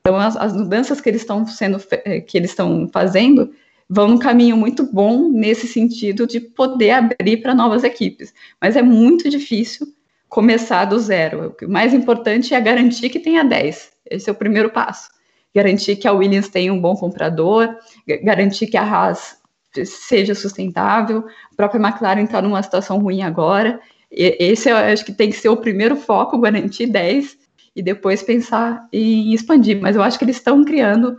[0.00, 3.52] Então, as, as mudanças que eles estão sendo, eh, que eles estão fazendo,
[3.88, 8.32] vão num caminho muito bom nesse sentido de poder abrir para novas equipes.
[8.60, 9.86] Mas é muito difícil
[10.30, 11.54] começar do zero.
[11.62, 13.92] O mais importante é garantir que tenha 10.
[14.10, 15.10] Esse é o primeiro passo.
[15.54, 17.76] Garantir que a Williams tenha um bom comprador,
[18.22, 19.36] garantir que a Haas
[19.84, 23.80] seja sustentável, a própria McLaren está numa situação ruim agora.
[24.10, 27.36] E, esse eu acho que tem que ser o primeiro foco, garantir 10
[27.74, 29.80] e depois pensar em expandir.
[29.80, 31.18] Mas eu acho que eles estão criando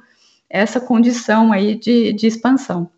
[0.49, 2.89] essa condição aí de, de expansão.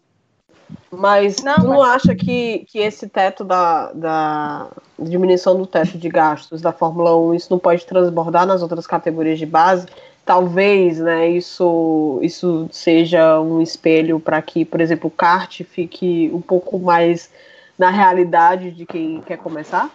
[0.91, 1.95] Mas não, tu não mas...
[1.95, 4.67] acha que, que esse teto da, da
[4.99, 9.39] diminuição do teto de gastos da Fórmula 1, isso não pode transbordar nas outras categorias
[9.39, 9.85] de base?
[10.25, 16.41] Talvez né, isso, isso seja um espelho para que, por exemplo, o kart fique um
[16.41, 17.29] pouco mais
[17.77, 19.93] na realidade de quem quer começar?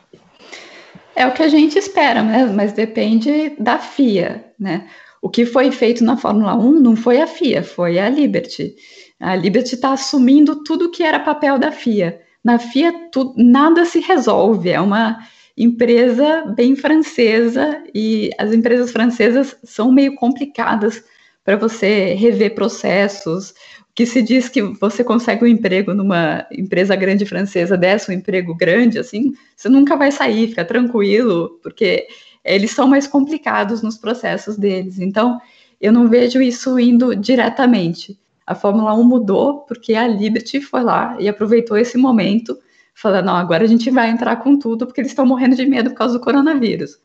[1.16, 2.46] É o que a gente espera, né?
[2.46, 4.44] mas depende da FIA.
[4.58, 4.88] Né?
[5.20, 8.76] O que foi feito na Fórmula 1 não foi a FIA, foi a Liberty.
[9.18, 12.20] A Liberty está assumindo tudo que era papel da FIA.
[12.42, 15.18] Na FIA, tu, nada se resolve, é uma
[15.62, 21.04] empresa bem francesa e as empresas francesas são meio complicadas
[21.44, 23.50] para você rever processos.
[23.50, 28.14] O que se diz que você consegue um emprego numa empresa grande francesa, dessa um
[28.14, 32.06] emprego grande, assim, você nunca vai sair, fica tranquilo, porque
[32.42, 34.98] eles são mais complicados nos processos deles.
[34.98, 35.38] Então,
[35.78, 38.18] eu não vejo isso indo diretamente.
[38.46, 42.58] A Fórmula 1 mudou porque a Liberty foi lá e aproveitou esse momento,
[43.01, 45.90] falando: não, agora a gente vai entrar com tudo, porque eles estão morrendo de medo
[45.90, 46.98] por causa do coronavírus.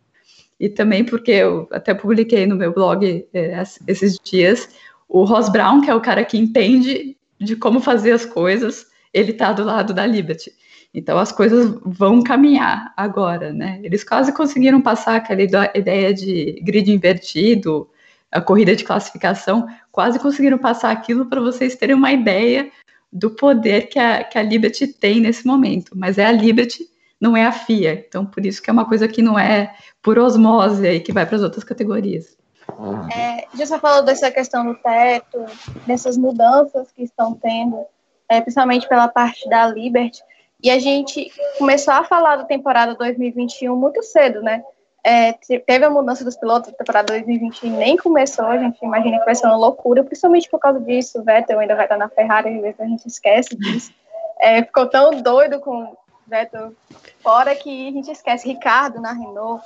[0.59, 4.69] E também porque eu até publiquei no meu blog é, esses dias
[5.07, 9.31] o Ross Brown, que é o cara que entende de como fazer as coisas, ele
[9.31, 10.51] está do lado da Liberty.
[10.93, 13.79] Então as coisas vão caminhar agora, né?
[13.83, 17.89] Eles quase conseguiram passar aquela ideia de grid invertido,
[18.31, 22.71] a corrida de classificação, quase conseguiram passar aquilo para vocês terem uma ideia
[23.15, 25.93] do poder que a, que a Liberty tem nesse momento.
[25.95, 26.85] Mas é a Liberty,
[27.19, 28.05] não é a FIA.
[28.05, 31.25] Então por isso que é uma coisa que não é por osmose aí que vai
[31.25, 32.37] para as outras categorias.
[33.15, 35.45] É, já só falou dessa questão do teto,
[35.87, 37.85] dessas mudanças que estão tendo,
[38.27, 40.21] é, principalmente pela parte da Liberty.
[40.61, 44.61] E a gente começou a falar da temporada 2021 muito cedo, né?
[45.07, 49.25] É, teve a mudança dos pilotos da temporada 2020 nem começou, a gente imagina que
[49.25, 52.55] vai ser uma loucura, principalmente por causa disso, o Vettel ainda vai estar na Ferrari,
[52.55, 53.93] às vezes a gente esquece disso.
[54.39, 55.95] É, ficou tão doido com
[56.25, 56.73] Vettel
[57.21, 59.63] fora que a gente esquece Ricardo na Renault.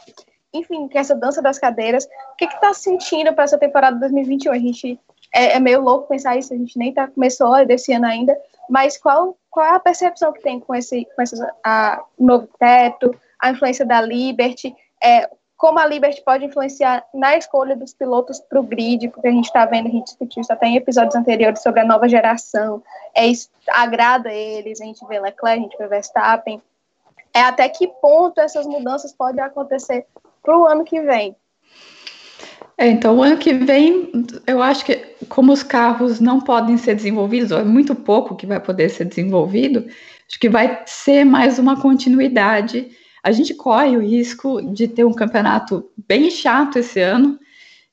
[0.54, 2.04] Enfim, que essa dança das cadeiras.
[2.34, 4.52] O que que tá sentindo para essa temporada 2021?
[4.52, 5.00] A gente
[5.34, 8.38] é, é, meio louco pensar isso, a gente nem tá, começou desse ano ainda,
[8.70, 13.18] mas qual, qual é a percepção que tem com esse, com esse a, novo teto,
[13.40, 18.60] a influência da Liberty, é, como a Liberty pode influenciar na escolha dos pilotos para
[18.60, 21.62] o grid, porque a gente está vendo, a gente discutiu isso até em episódios anteriores
[21.62, 22.82] sobre a nova geração,
[23.14, 26.62] é, isso agrada eles, a gente vê Leclerc, a gente vê Verstappen,
[27.34, 30.06] é até que ponto essas mudanças podem acontecer
[30.42, 31.36] para o ano que vem.
[32.78, 34.10] É, então, o ano que vem,
[34.48, 34.96] eu acho que,
[35.28, 39.04] como os carros não podem ser desenvolvidos, ou é muito pouco que vai poder ser
[39.04, 39.86] desenvolvido,
[40.26, 42.90] acho que vai ser mais uma continuidade.
[43.24, 47.40] A gente corre o risco de ter um campeonato bem chato esse ano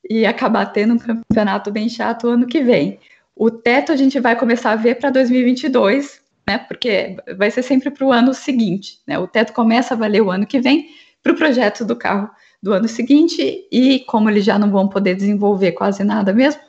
[0.09, 2.99] e acabar tendo um campeonato bem chato ano que vem.
[3.35, 6.57] O teto a gente vai começar a ver para 2022, né?
[6.57, 9.19] Porque vai ser sempre para o ano seguinte, né?
[9.19, 10.89] O teto começa a valer o ano que vem
[11.21, 12.29] para o projeto do carro
[12.61, 16.61] do ano seguinte, e como eles já não vão poder desenvolver quase nada mesmo,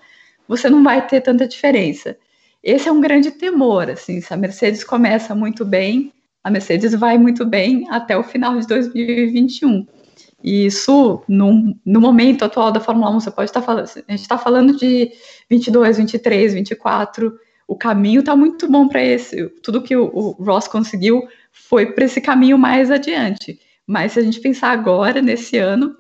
[0.47, 2.17] você não vai ter tanta diferença.
[2.63, 7.19] Esse é um grande temor, assim, se a Mercedes começa muito bem, a Mercedes vai
[7.19, 9.87] muito bem até o final de 2021.
[10.43, 14.21] E isso, no, no momento atual da Fórmula 1, você pode estar falando, a gente
[14.21, 15.11] está falando de
[15.51, 19.49] 22, 23, 24, o caminho está muito bom para esse.
[19.63, 23.59] Tudo que o, o Ross conseguiu foi para esse caminho mais adiante.
[23.87, 25.97] Mas se a gente pensar agora, nesse ano,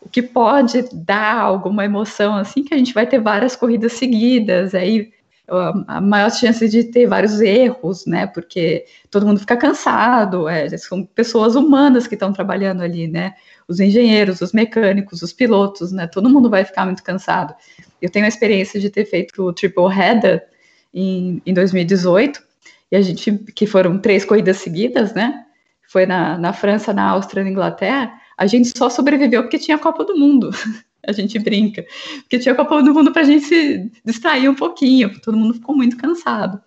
[0.00, 4.74] o que pode dar alguma emoção, assim, que a gente vai ter várias corridas seguidas,
[4.74, 5.10] aí
[5.46, 8.26] a maior chance de ter vários erros, né?
[8.26, 13.34] Porque todo mundo fica cansado, é, são pessoas humanas que estão trabalhando ali, né?
[13.68, 16.06] Os engenheiros, os mecânicos, os pilotos, né?
[16.06, 17.54] Todo mundo vai ficar muito cansado.
[18.00, 20.46] Eu tenho a experiência de ter feito o triple header
[20.92, 22.42] em, em 2018
[22.90, 25.44] e a gente que foram três corridas seguidas, né?
[25.94, 29.80] foi na, na França, na Áustria, na Inglaterra, a gente só sobreviveu porque tinha a
[29.80, 30.50] Copa do Mundo.
[31.06, 31.84] a gente brinca.
[32.20, 35.76] Porque tinha Copa do Mundo para a gente se distrair um pouquinho, todo mundo ficou
[35.76, 36.60] muito cansado.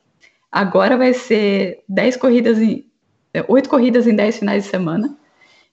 [0.52, 2.86] Agora vai ser 10 corridas em.
[3.48, 5.16] 8 corridas em 10 finais de semana.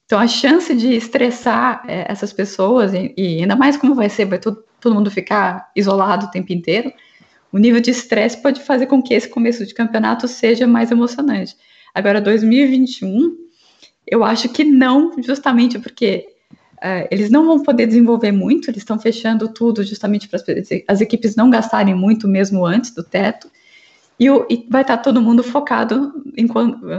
[0.05, 4.27] Então, a chance de estressar é, essas pessoas, e, e, ainda mais como vai ser,
[4.27, 6.93] vai todo, todo mundo ficar isolado o tempo inteiro,
[7.51, 11.57] o nível de estresse pode fazer com que esse começo de campeonato seja mais emocionante.
[11.95, 13.35] Agora, 2021,
[14.07, 16.27] eu acho que não, justamente porque
[16.85, 20.39] uh, eles não vão poder desenvolver muito, eles estão fechando tudo justamente para
[20.87, 23.51] as equipes não gastarem muito mesmo antes do teto,
[24.21, 26.47] e, o, e vai estar todo mundo focado em,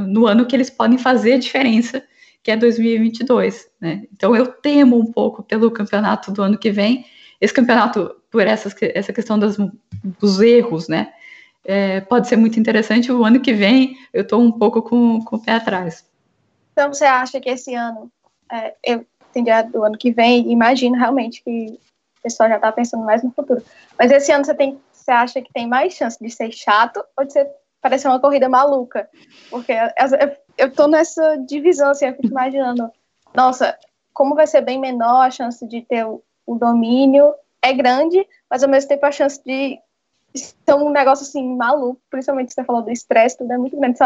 [0.07, 2.03] no ano que eles podem fazer a diferença,
[2.43, 3.67] que é 2022.
[3.79, 4.03] Né?
[4.13, 7.05] Então, eu temo um pouco pelo campeonato do ano que vem.
[7.39, 9.55] Esse campeonato por essas, essa questão das,
[10.19, 11.13] dos erros, né?
[11.63, 13.11] É, pode ser muito interessante.
[13.11, 16.05] O ano que vem eu estou um pouco com, com o pé atrás.
[16.73, 18.11] Então você acha que esse ano,
[18.51, 19.05] é, eu
[19.39, 21.79] entendi do ano que vem, imagino realmente que
[22.19, 23.63] o pessoal já está pensando mais no futuro.
[23.97, 27.25] Mas esse ano você tem, você acha que tem mais chance de ser chato ou
[27.25, 27.49] de ser
[27.81, 29.09] parecer uma corrida maluca?
[29.49, 29.73] Porque
[30.57, 32.89] eu estou nessa divisão assim, eu fico imaginando,
[33.33, 33.77] nossa,
[34.13, 38.63] como vai ser bem menor a chance de ter o, o domínio é grande, mas
[38.63, 39.79] ao mesmo tempo a chance de
[40.33, 43.97] ser um negócio assim maluco, principalmente você falou do estresse, tudo é muito grande.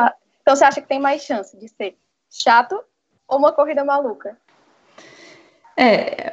[0.41, 1.97] Então você acha que tem mais chance de ser
[2.29, 2.79] chato
[3.27, 4.37] ou uma corrida maluca?
[5.79, 6.29] É,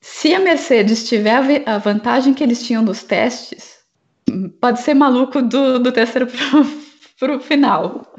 [0.00, 3.78] se a Mercedes tiver a vantagem que eles tinham nos testes,
[4.60, 6.26] pode ser maluco do, do terceiro
[7.20, 8.12] para o final.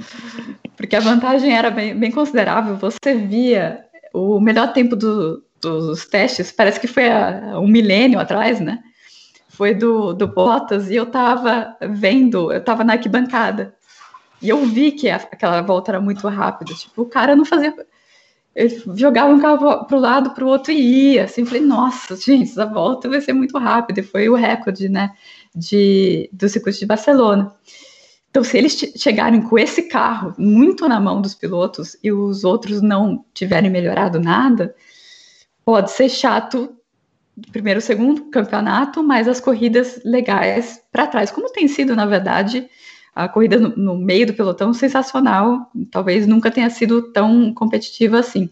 [0.78, 2.78] Porque a vantagem era bem, bem considerável.
[2.78, 8.62] Você via o melhor tempo do, dos testes, parece que foi há um milênio atrás,
[8.62, 8.80] né?
[9.50, 13.76] Foi do, do Bottas, e eu tava vendo, eu tava na arquibancada,
[14.42, 17.76] e eu vi que a, aquela volta era muito rápida, tipo, o cara não fazia...
[18.56, 22.16] Ele jogava um carro para o lado, para o outro e ia, assim, falei, nossa,
[22.16, 25.12] gente, essa volta vai ser muito rápida, e foi o recorde, né,
[25.56, 27.56] de, do circuito de Barcelona.
[28.30, 32.82] Então, se eles chegarem com esse carro muito na mão dos pilotos e os outros
[32.82, 34.76] não tiverem melhorado nada,
[35.64, 36.76] pode ser chato
[37.52, 42.70] primeiro, segundo campeonato, mas as corridas legais para trás, como tem sido, na verdade,
[43.16, 48.50] a corrida no, no, meio do pelotão sensacional, talvez nunca tenha sido tão competitiva assim.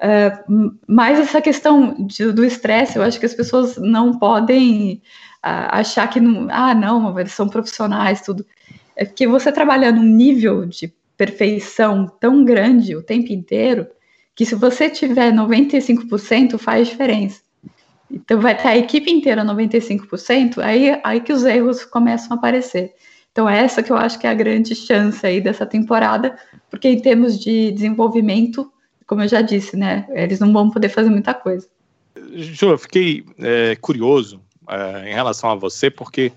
[0.00, 5.02] Uh, mas essa questão de, do estresse, eu acho que as pessoas não podem
[5.44, 8.46] uh, achar que não, ah, não, eles são profissionais, tudo.
[8.94, 13.86] É porque você trabalha num nível de perfeição tão grande o tempo inteiro,
[14.34, 17.40] que se você tiver 95%, faz diferença.
[18.10, 22.94] Então vai ter a equipe inteira 95%, aí, aí que os erros começam a aparecer.
[23.32, 26.36] Então essa que eu acho que é a grande chance aí dessa temporada,
[26.70, 28.70] porque em termos de desenvolvimento,
[29.06, 31.68] como eu já disse, né, eles não vão poder fazer muita coisa.
[32.34, 36.32] Ju, eu fiquei é, curioso é, em relação a você, porque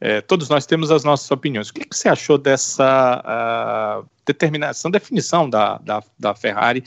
[0.00, 1.68] é, todos nós temos as nossas opiniões.
[1.68, 6.82] O que, que você achou dessa determinação, definição da, da, da Ferrari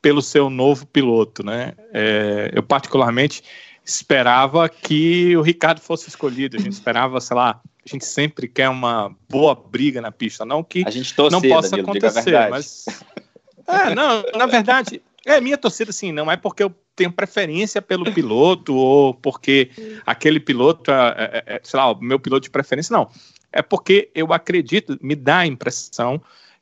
[0.00, 1.74] pelo seu novo piloto, né?
[1.92, 3.42] É, eu particularmente
[3.84, 6.56] esperava que o Ricardo fosse escolhido.
[6.56, 10.62] A gente esperava, sei lá, a gente sempre quer uma boa briga na pista, não
[10.62, 10.84] que
[11.30, 12.84] não possa Danilo, acontecer, mas
[13.66, 18.12] é, não, na verdade, é minha torcida assim, não é porque eu tenho preferência pelo
[18.12, 19.70] piloto ou porque
[20.04, 23.08] aquele piloto, é, é, é sei lá, o meu piloto de preferência, não.
[23.52, 26.20] É porque eu acredito, me dá a impressão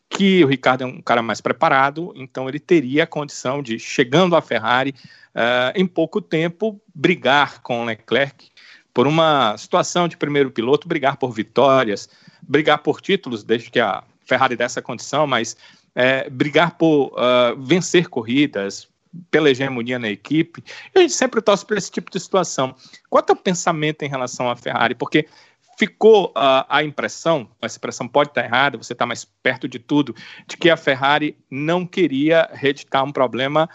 [0.09, 4.35] que o Ricardo é um cara mais preparado, então ele teria a condição de, chegando
[4.37, 4.95] à Ferrari,
[5.35, 8.49] uh, em pouco tempo, brigar com o Leclerc
[8.99, 12.09] por uma situação de primeiro piloto, brigar por vitórias,
[12.43, 15.57] brigar por títulos, desde que a Ferrari dessa condição, mas
[15.95, 18.89] é, brigar por uh, vencer corridas,
[19.31, 20.65] pela hegemonia na equipe.
[20.93, 22.75] E a gente sempre torce por esse tipo de situação.
[23.09, 24.97] Qual é o pensamento em relação à Ferrari?
[24.97, 25.29] Porque
[25.79, 30.13] ficou uh, a impressão, essa impressão pode estar errada, você está mais perto de tudo,
[30.45, 33.71] de que a Ferrari não queria reeditar um problema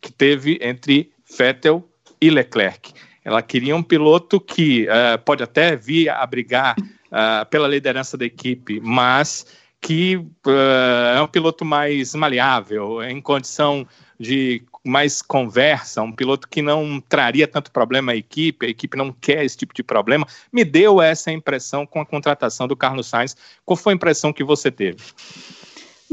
[0.00, 1.84] que teve entre Vettel
[2.20, 2.92] e Leclerc.
[3.28, 8.24] Ela queria um piloto que uh, pode até vir a brigar uh, pela liderança da
[8.24, 9.44] equipe, mas
[9.82, 13.86] que uh, é um piloto mais maleável, em condição
[14.18, 19.12] de mais conversa, um piloto que não traria tanto problema à equipe, a equipe não
[19.12, 20.26] quer esse tipo de problema.
[20.50, 23.36] Me deu essa impressão com a contratação do Carlos Sainz.
[23.62, 25.02] Qual foi a impressão que você teve?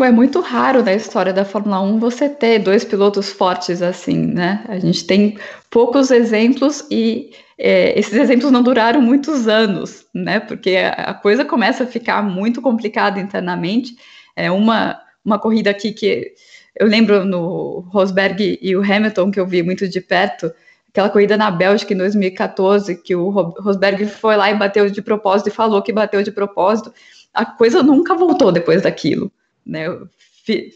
[0.01, 4.65] É muito raro na história da Fórmula 1 você ter dois pilotos fortes assim, né?
[4.67, 5.37] A gente tem
[5.69, 10.41] poucos exemplos e é, esses exemplos não duraram muitos anos, né?
[10.41, 13.95] Porque a coisa começa a ficar muito complicada internamente.
[14.35, 16.33] É uma, uma corrida aqui que
[16.77, 20.51] eu lembro no Rosberg e o Hamilton, que eu vi muito de perto,
[20.89, 25.47] aquela corrida na Bélgica em 2014, que o Rosberg foi lá e bateu de propósito
[25.47, 26.93] e falou que bateu de propósito.
[27.33, 29.31] a coisa nunca voltou depois daquilo,
[29.65, 29.85] né?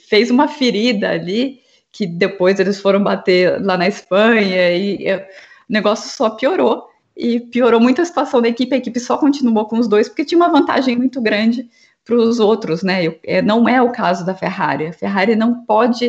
[0.10, 1.60] Fez uma ferida ali
[1.92, 5.22] que depois eles foram bater lá na Espanha e, o
[5.68, 8.74] negócio só piorou e piorou muito a situação da equipe.
[8.74, 11.70] A equipe só continuou com os dois porque tinha uma vantagem muito grande
[12.06, 13.14] para os outros, né?
[13.24, 14.88] É, não é o caso da Ferrari.
[14.88, 16.08] A Ferrari não pode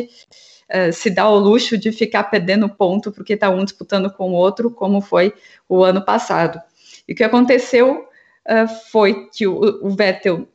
[0.69, 4.35] uh, se dar o luxo de ficar perdendo ponto porque está um disputando com o
[4.35, 5.33] outro, como foi
[5.69, 6.59] o ano passado.
[7.07, 8.05] E o que aconteceu
[8.47, 10.47] uh, foi que o, o Vettel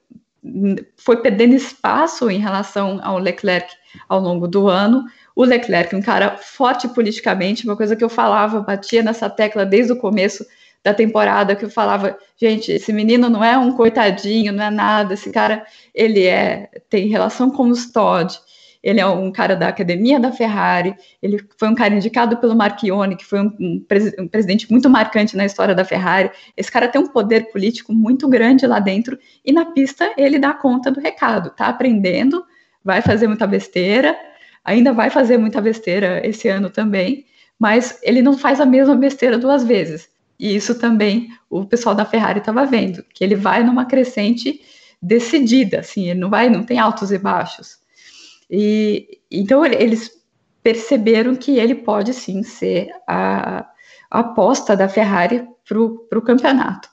[0.97, 3.73] foi perdendo espaço em relação ao Leclerc
[4.09, 5.05] ao longo do ano.
[5.35, 9.93] O Leclerc, um cara forte politicamente, uma coisa que eu falava, batia nessa tecla desde
[9.93, 10.45] o começo
[10.83, 15.15] da temporada, que eu falava, gente, esse menino não é um coitadinho, não é nada,
[15.15, 18.39] esse cara, ele é, tem relação com os Todd,
[18.83, 23.17] ele é um cara da academia da Ferrari, ele foi um cara indicado pelo Marchione,
[23.17, 23.87] que foi um, um,
[24.19, 26.31] um, presidente muito marcante na história da Ferrari.
[26.57, 30.53] Esse cara tem um poder político muito grande lá dentro, e na pista ele dá
[30.53, 32.45] conta do recado, tá aprendendo,
[32.85, 34.17] vai fazer muita besteira,
[34.65, 37.27] ainda vai fazer muita besteira esse ano também,
[37.59, 40.09] mas ele não faz a mesma besteira duas vezes.
[40.39, 44.61] E isso também o pessoal da Ferrari estava vendo, que ele vai numa crescente
[45.01, 47.79] decidida, assim, ele não vai, não tem altos e baixos.
[48.51, 50.11] E então eles
[50.63, 53.67] perceberam que ele pode sim ser a,
[54.11, 56.89] a aposta da Ferrari para o campeonato.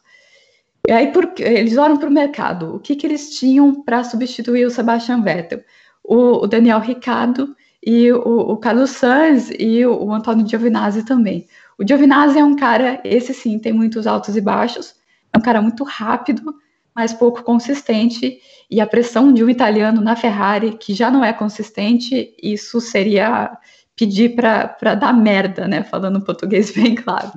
[0.87, 2.75] E aí eles olham para o mercado.
[2.75, 5.63] O que, que eles tinham para substituir o Sebastian Vettel?
[6.03, 11.47] O, o Daniel Ricciardo e o, o, Carlos Sainz e o, o Antônio Giovinazzi também.
[11.77, 14.95] O Giovinazzi é um cara, esse sim, tem muitos altos e baixos,
[15.31, 16.53] é um cara muito rápido,
[16.95, 18.39] mas pouco consistente,
[18.69, 23.57] e a pressão de um italiano na Ferrari, que já não é consistente, isso seria
[23.95, 25.83] pedir para dar merda, né?
[25.83, 27.31] Falando português bem claro.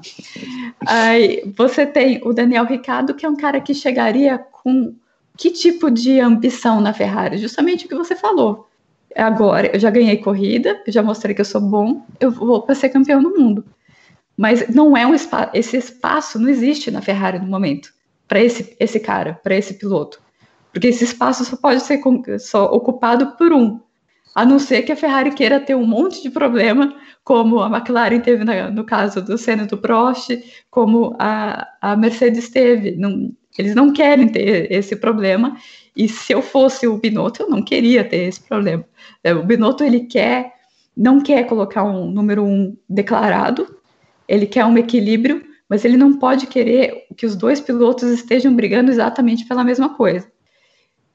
[0.86, 4.94] Aí você tem o Daniel Ricciardo, que é um cara que chegaria com
[5.36, 7.36] que tipo de ambição na Ferrari?
[7.36, 8.66] Justamente o que você falou.
[9.14, 12.74] Agora, eu já ganhei corrida, eu já mostrei que eu sou bom, eu vou para
[12.74, 13.64] ser campeão do mundo.
[14.36, 17.95] Mas não é um espaço, esse espaço não existe na Ferrari no momento
[18.28, 20.20] para esse, esse cara, para esse piloto.
[20.72, 22.00] Porque esse espaço só pode ser
[22.38, 23.80] só ocupado por um,
[24.34, 28.20] a não ser que a Ferrari queira ter um monte de problema, como a McLaren
[28.20, 30.38] teve na, no caso do Senna do Prost,
[30.70, 32.92] como a, a Mercedes teve.
[32.96, 35.56] Não, eles não querem ter esse problema,
[35.96, 38.84] e se eu fosse o Binotto, eu não queria ter esse problema.
[39.24, 40.52] É, o Binotto, ele quer,
[40.94, 43.78] não quer colocar um número um declarado,
[44.28, 48.90] ele quer um equilíbrio, mas ele não pode querer que os dois pilotos estejam brigando
[48.90, 50.30] exatamente pela mesma coisa.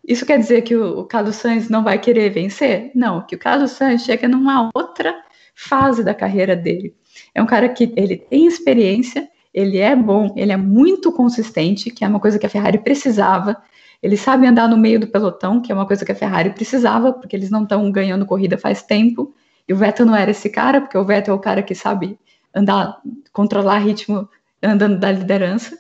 [0.08, 2.92] Isso quer dizer que o, Carlos Sainz não vai querer vencer?
[2.96, 5.16] Não, que o Carlos Sainz chega numa outra
[5.56, 6.96] fase da carreira dele.
[7.36, 12.04] É um cara que ele tem experiência, ele é bom, ele é muito consistente, que
[12.04, 13.62] é uma coisa que a Ferrari precisava.
[14.02, 17.14] Ele sabe andar no meio do pelotão, que é uma coisa que a Ferrari precisava,
[17.14, 19.36] porque eles não estão ganhando corrida faz tempo.
[19.68, 22.18] E o Vettel não era esse cara, porque o Vettel é o cara que sabe
[22.56, 23.00] andar,
[23.32, 24.28] controlar ritmo
[24.62, 25.78] andando da liderança.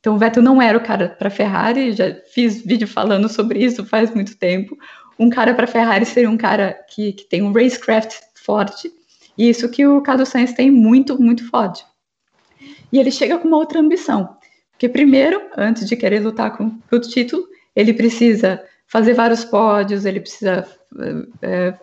[0.00, 3.84] Então o Vettel não era o cara para Ferrari, já fiz vídeo falando sobre isso
[3.84, 4.76] faz muito tempo.
[5.18, 8.14] Um cara para Ferrari seria um cara que, que tem um racecraft
[8.44, 8.90] forte,
[9.36, 11.84] e isso que o Carlos Sainz tem muito, muito forte.
[12.92, 14.36] E ele chega com uma outra ambição,
[14.70, 20.20] porque primeiro, antes de querer lutar com, o título, ele precisa fazer vários pódios, ele
[20.20, 20.66] precisa
[21.42, 21.74] é,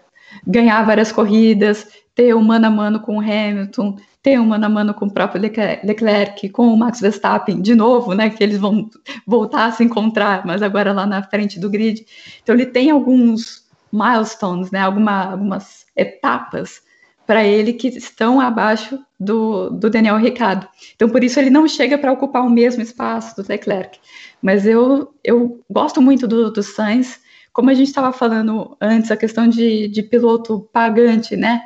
[0.47, 4.65] ganhar várias corridas, ter o um mano a mano com o Hamilton, ter um mano
[4.65, 8.57] a mano com o próprio Leclerc, com o Max Verstappen, de novo, né, que eles
[8.57, 8.89] vão
[9.27, 12.03] voltar a se encontrar, mas agora lá na frente do grid.
[12.41, 16.81] Então ele tem alguns milestones, né, alguma, algumas etapas
[17.27, 20.67] para ele que estão abaixo do, do Daniel Ricciardo.
[20.95, 23.99] Então por isso ele não chega para ocupar o mesmo espaço do Leclerc.
[24.41, 27.19] Mas eu, eu gosto muito do, do Sainz,
[27.53, 31.61] como a gente estava falando antes, a questão de, de piloto pagante, né?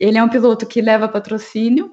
[0.00, 1.92] Ele é um piloto que leva patrocínio,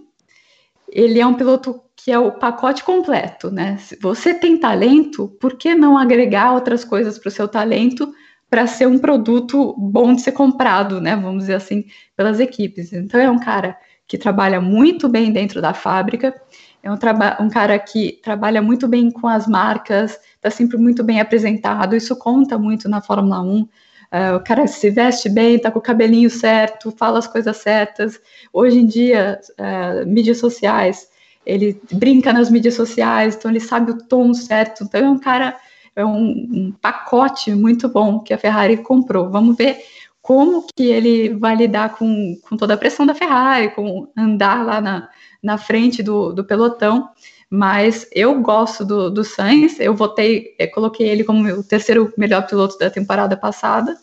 [0.89, 3.77] ele é um piloto que é o pacote completo, né?
[3.77, 8.13] Se você tem talento, por que não agregar outras coisas para o seu talento
[8.49, 11.17] para ser um produto bom de ser comprado, né?
[11.17, 11.83] Vamos dizer assim,
[12.15, 12.93] pelas equipes.
[12.93, 13.77] Então é um cara
[14.07, 16.33] que trabalha muito bem dentro da fábrica,
[16.81, 16.95] é um,
[17.41, 22.15] um cara que trabalha muito bem com as marcas, está sempre muito bem apresentado, isso
[22.15, 23.67] conta muito na Fórmula 1.
[24.11, 28.19] Uh, o cara se veste bem, tá com o cabelinho certo, fala as coisas certas.
[28.53, 31.09] Hoje em dia, uh, mídias sociais,
[31.45, 34.83] ele brinca nas mídias sociais, então ele sabe o tom certo.
[34.83, 35.57] Então é um cara,
[35.95, 39.29] é um, um pacote muito bom que a Ferrari comprou.
[39.29, 39.77] Vamos ver
[40.21, 44.81] como que ele vai lidar com, com toda a pressão da Ferrari, com andar lá
[44.81, 45.09] na,
[45.41, 47.09] na frente do, do pelotão.
[47.49, 52.45] Mas eu gosto do, do Sainz, eu votei, eu coloquei ele como o terceiro melhor
[52.45, 53.97] piloto da temporada passada.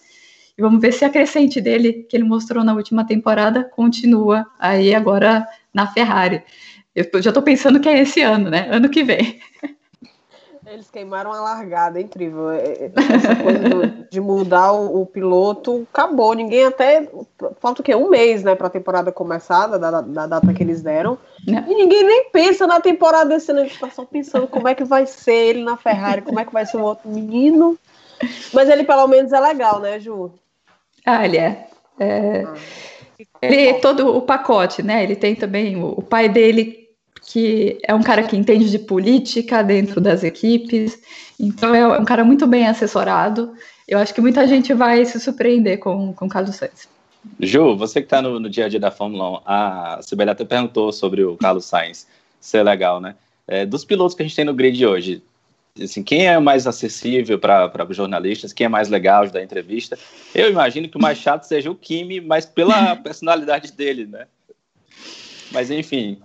[0.57, 4.95] E vamos ver se a crescente dele, que ele mostrou na última temporada, continua aí
[4.95, 6.43] agora na Ferrari.
[6.95, 8.69] Eu já estou pensando que é esse ano, né?
[8.71, 9.41] Ano que vem.
[10.75, 12.51] Eles queimaram a largada, é incrível.
[12.51, 16.35] É, é, essa coisa de mudar o, o, piloto acabou.
[16.35, 17.09] Ninguém até.
[17.61, 17.95] Falta o quê?
[17.95, 21.17] Um mês, né, para a temporada começar, da, da, da, data que eles deram.
[21.47, 21.71] É.
[21.71, 23.61] E ninguém nem pensa na temporada desse ano.
[23.61, 26.45] A gente tá só pensando como é que vai ser ele na Ferrari, como é
[26.45, 27.79] que vai ser o outro menino.
[28.53, 30.33] Mas ele pelo menos é legal, né, Ju?
[31.07, 31.69] Ah, ele é.
[32.01, 32.43] é...
[32.43, 32.55] Ah.
[33.41, 35.05] Ele é todo o pacote, né?
[35.05, 36.84] Ele tem também o, o pai dele
[37.35, 40.97] que é um cara que entende de política dentro das equipes,
[41.39, 43.53] então é um cara muito bem assessorado.
[43.89, 46.89] Eu acho que muita gente vai se surpreender com o Carlos Sainz.
[47.41, 50.45] Ju, você que está no, no, dia a dia da Fórmula 1, a Sibeli até
[50.45, 52.07] perguntou sobre o Carlos Sainz
[52.41, 53.17] ser legal, né?
[53.49, 55.21] É, dos pilotos que a gente tem no grid hoje,
[55.83, 59.99] assim, quem é mais acessível para os jornalistas, quem é mais legal dar entrevista?
[60.33, 64.29] Eu imagino que o mais chato seja o Kimi, mas pela personalidade dele, né?
[65.51, 66.21] Mas enfim,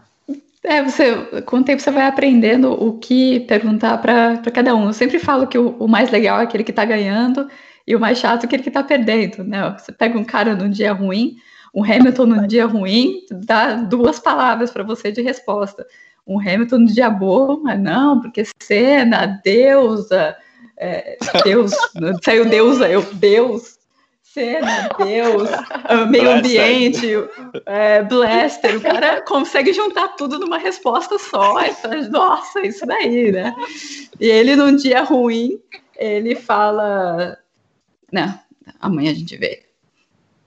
[0.64, 4.88] é, você, com o tempo você vai aprendendo o que perguntar para cada um.
[4.88, 7.50] Eu sempre falo que o, o mais legal é aquele que está ganhando
[7.88, 9.76] e o mais chato é aquele que está perdendo, né?
[9.78, 11.38] Você pega um cara num dia ruim,
[11.74, 15.88] um Hamilton num dia ruim, dá duas palavras para você de resposta.
[16.28, 20.36] Um Hamilton no dia bom, mas não, porque cena, deusa,
[20.78, 21.72] é, Deus,
[22.24, 23.79] saiu deusa, eu, Deus,
[24.40, 25.50] cena, Deus,
[26.10, 27.08] meio ambiente,
[27.66, 31.60] é, blaster, o cara consegue juntar tudo numa resposta só.
[31.66, 33.54] Então, nossa, isso daí, né?
[34.18, 35.60] E ele, num dia ruim,
[35.98, 37.38] ele fala:
[38.12, 38.40] Não,
[38.80, 39.66] amanhã a gente vê.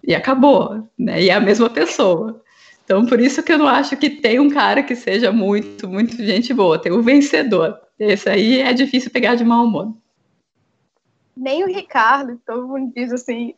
[0.03, 1.23] E acabou, né?
[1.23, 2.43] E é a mesma pessoa.
[2.85, 6.17] Então, por isso que eu não acho que tem um cara que seja muito, muito
[6.17, 6.79] gente boa.
[6.79, 7.79] Tem o vencedor.
[7.99, 9.95] Esse aí é difícil pegar de mau humor.
[11.37, 13.55] Nem o Ricardo, todo mundo diz assim,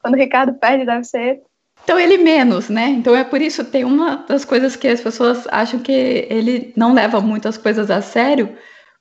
[0.00, 1.42] quando o Ricardo perde, deve ser.
[1.84, 2.88] Então ele menos, né?
[2.88, 6.92] Então é por isso tem uma das coisas que as pessoas acham que ele não
[6.92, 8.56] leva muitas coisas a sério,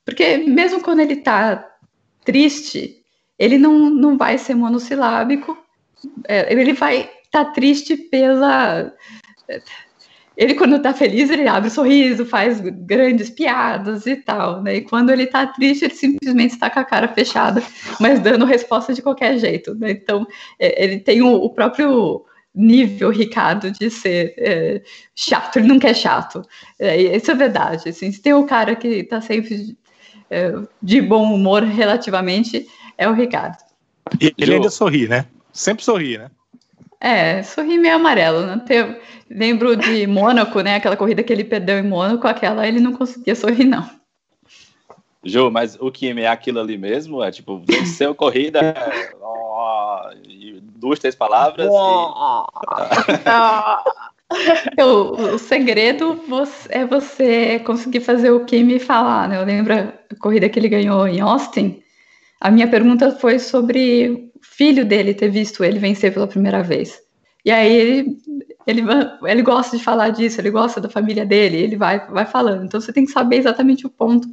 [0.05, 1.67] porque mesmo quando ele tá
[2.23, 3.03] triste,
[3.37, 5.57] ele não, não vai ser monossilábico,
[6.27, 8.91] é, ele vai estar tá triste pela
[10.41, 14.77] ele, quando tá feliz, ele abre um sorriso, faz grandes piadas e tal, né?
[14.77, 17.61] E quando ele tá triste, ele simplesmente está com a cara fechada,
[17.99, 19.91] mas dando resposta de qualquer jeito, né?
[19.91, 20.25] Então,
[20.57, 22.25] é, ele tem o, o próprio
[22.55, 24.81] nível, Ricardo, de ser é,
[25.13, 26.41] chato, ele nunca é chato.
[26.79, 27.89] É, isso é verdade.
[27.89, 29.77] Assim, se tem o cara que está sempre
[30.27, 32.67] é, de bom humor relativamente,
[32.97, 33.57] é o Ricardo.
[34.19, 35.27] E ele ainda sorri, né?
[35.53, 36.31] Sempre sorri, né?
[37.01, 38.61] É, sorri meio amarelo, né?
[38.63, 38.95] Tem,
[39.27, 40.75] lembro de Mônaco, né?
[40.75, 43.89] Aquela corrida que ele perdeu em Mônaco, aquela ele não conseguia sorrir, não.
[45.23, 47.23] Ju, mas o Kimi é aquilo ali mesmo?
[47.23, 48.75] É tipo, venceu corrida,
[49.19, 49.97] oh,
[50.75, 51.67] duas, três palavras.
[51.67, 51.69] E...
[54.81, 56.19] o, o, segredo
[56.69, 59.37] é você conseguir fazer o Kimi falar, né?
[59.37, 61.81] Eu lembro a corrida que ele ganhou em Austin.
[62.39, 67.01] A minha pergunta foi sobre filho dele ter visto ele vencer pela primeira vez.
[67.43, 68.17] E aí ele,
[68.67, 68.81] ele,
[69.25, 72.65] ele gosta de falar disso, ele gosta da família dele, ele vai, vai falando.
[72.65, 74.27] Então você tem que saber exatamente o ponto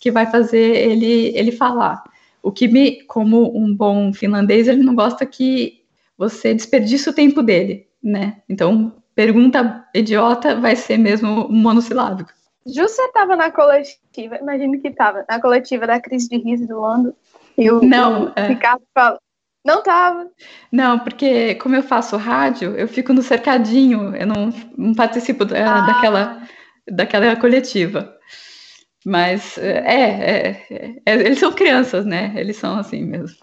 [0.00, 2.02] que vai fazer ele, ele falar.
[2.42, 5.82] O que me, como um bom finlandês, ele não gosta que
[6.16, 8.38] você desperdice o tempo dele, né?
[8.48, 12.30] Então, pergunta idiota vai ser mesmo monossilábico.
[12.66, 16.80] Ju, você estava na coletiva, imagino que estava, na coletiva da crise de riso do
[16.80, 17.14] Lando,
[17.56, 18.48] e o, não, é.
[18.48, 19.18] Ricardo fala,
[19.68, 20.30] não tava.
[20.72, 25.56] Não, porque como eu faço rádio, eu fico no cercadinho, eu não, não participo da,
[25.58, 25.86] ah.
[25.86, 26.42] daquela,
[26.90, 28.16] daquela coletiva.
[29.04, 32.32] Mas é, é, é, é, eles são crianças, né?
[32.34, 33.36] Eles são assim mesmo.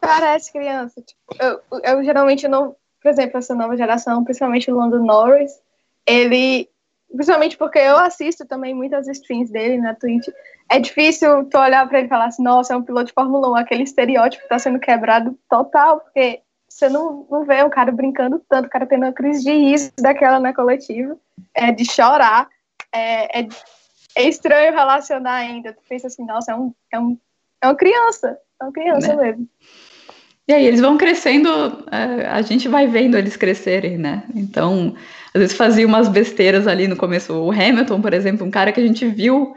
[0.00, 1.00] Parece criança.
[1.00, 5.52] Tipo, eu, eu geralmente não, por exemplo, essa nova geração, principalmente o Lando Norris,
[6.06, 6.68] ele
[7.14, 10.28] Principalmente porque eu assisto também muitas streams dele na Twitch.
[10.70, 13.50] É difícil tu olhar para ele e falar assim, nossa, é um piloto de Fórmula
[13.52, 17.90] 1, aquele estereótipo que tá sendo quebrado total, porque você não, não vê um cara
[17.90, 21.16] brincando tanto, o cara tendo uma crise de riso daquela na coletiva,
[21.54, 22.48] é de chorar,
[22.92, 23.48] é, é,
[24.14, 25.72] é estranho relacionar ainda.
[25.72, 27.18] Tu pensa assim, nossa, é, um, é, um,
[27.62, 29.24] é uma criança, é uma criança né?
[29.24, 29.48] mesmo.
[30.46, 31.48] E aí eles vão crescendo,
[31.90, 34.24] é, a gente vai vendo eles crescerem, né?
[34.34, 34.94] Então,
[35.34, 37.32] às vezes fazia umas besteiras ali no começo.
[37.34, 39.54] O Hamilton, por exemplo, um cara que a gente viu,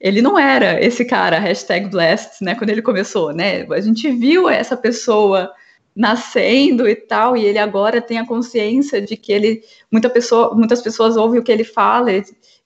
[0.00, 3.66] ele não era esse cara, hashtag Blast, né, quando ele começou, né?
[3.70, 5.50] A gente viu essa pessoa
[5.96, 10.82] nascendo e tal, e ele agora tem a consciência de que ele, muita pessoa, muitas
[10.82, 12.10] pessoas ouvem o que ele fala,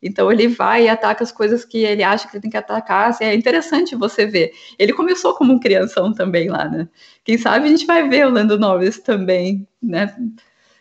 [0.02, 3.10] Então ele vai e ataca as coisas que ele acha que ele tem que atacar.
[3.10, 4.52] Assim, é interessante você ver.
[4.78, 6.88] Ele começou como um crianção também lá, né?
[7.22, 10.14] Quem sabe a gente vai ver o Lando Norris também, né?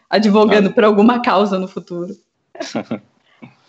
[0.10, 0.74] Advogando ah.
[0.74, 2.14] por alguma causa no futuro.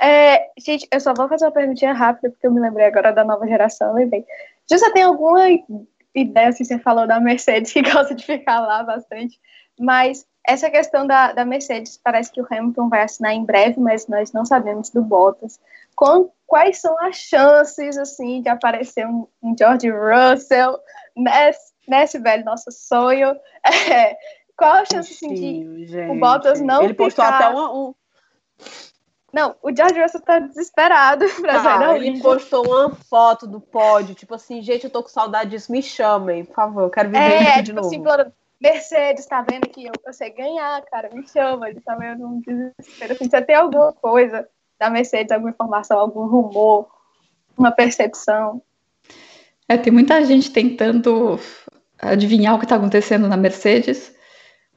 [0.00, 3.24] É, gente, eu só vou fazer uma perguntinha rápida, porque eu me lembrei agora da
[3.24, 4.24] nova geração, lembrei.
[4.68, 5.44] Você tem alguma
[6.14, 9.38] ideia, assim, você falou da Mercedes, que gosta de ficar lá bastante,
[9.78, 14.06] mas essa questão da, da Mercedes, parece que o Hamilton vai assinar em breve, mas
[14.06, 15.60] nós não sabemos do Bottas.
[15.94, 20.78] Com, quais são as chances, assim, de aparecer um, um George Russell
[21.14, 23.36] nesse, nesse velho nosso sonho?
[23.90, 24.16] É,
[24.58, 26.10] qual a chance, assim, de gente.
[26.10, 27.38] o Bottas não Ele postou ficar...
[27.38, 27.94] até um...
[29.32, 34.16] Não, o George Russell tá desesperado pra sair da Ele postou uma foto do pódio,
[34.16, 37.22] tipo assim, gente, eu tô com saudade disso, me chamem, por favor, eu quero viver
[37.22, 38.10] é, isso de tipo assim, novo.
[38.10, 42.26] Assim, Mercedes, tá vendo que eu, eu sei ganhar, cara, me chama, ele tá vendo
[42.26, 43.12] um desespero.
[43.12, 46.88] Assim, você tem alguma coisa da Mercedes, alguma informação, algum rumor,
[47.56, 48.60] uma percepção?
[49.68, 51.38] É, tem muita gente tentando
[52.00, 54.17] adivinhar o que está acontecendo na Mercedes.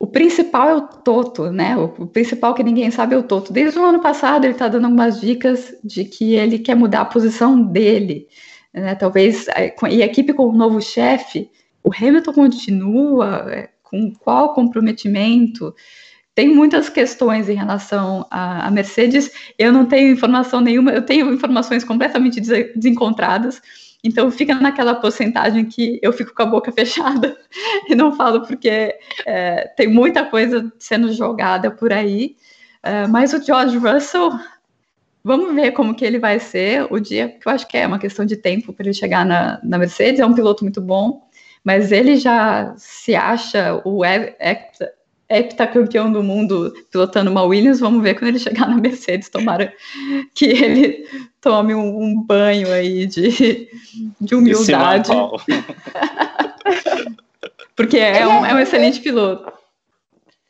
[0.01, 1.77] O principal é o Toto, né?
[1.77, 3.53] O, principal que ninguém sabe é o Toto.
[3.53, 7.05] Desde o ano passado ele está dando algumas dicas de que ele quer mudar a
[7.05, 8.25] posição dele.
[8.73, 8.95] Né?
[8.95, 11.51] Talvez, é, e a equipe com o novo chefe,
[11.83, 15.71] o Hamilton continua, é, com qual comprometimento?
[16.33, 19.29] Tem muitas questões em relação à, Mercedes.
[19.55, 23.61] Eu não tenho informação nenhuma, eu tenho informações completamente desencontradas.
[24.03, 27.37] Então fica naquela porcentagem que eu fico com a boca fechada
[27.87, 32.35] e não falo porque é, tem muita coisa sendo jogada por aí.
[32.81, 34.31] É, mas o George Russell,
[35.23, 37.99] vamos ver como que ele vai ser o dia, que eu acho que é uma
[37.99, 40.19] questão de tempo para ele chegar na, na, Mercedes.
[40.19, 41.21] É um piloto muito bom,
[41.63, 44.03] mas ele já se acha o
[45.31, 47.79] heptacampeão do mundo pilotando uma Williams.
[47.79, 49.29] Vamos ver quando ele chegar na Mercedes.
[49.29, 49.73] Tomara
[50.35, 51.07] que ele
[51.39, 53.69] tome um, um banho aí de,
[54.19, 55.11] de humildade.
[57.75, 59.51] Porque é um, é um excelente piloto.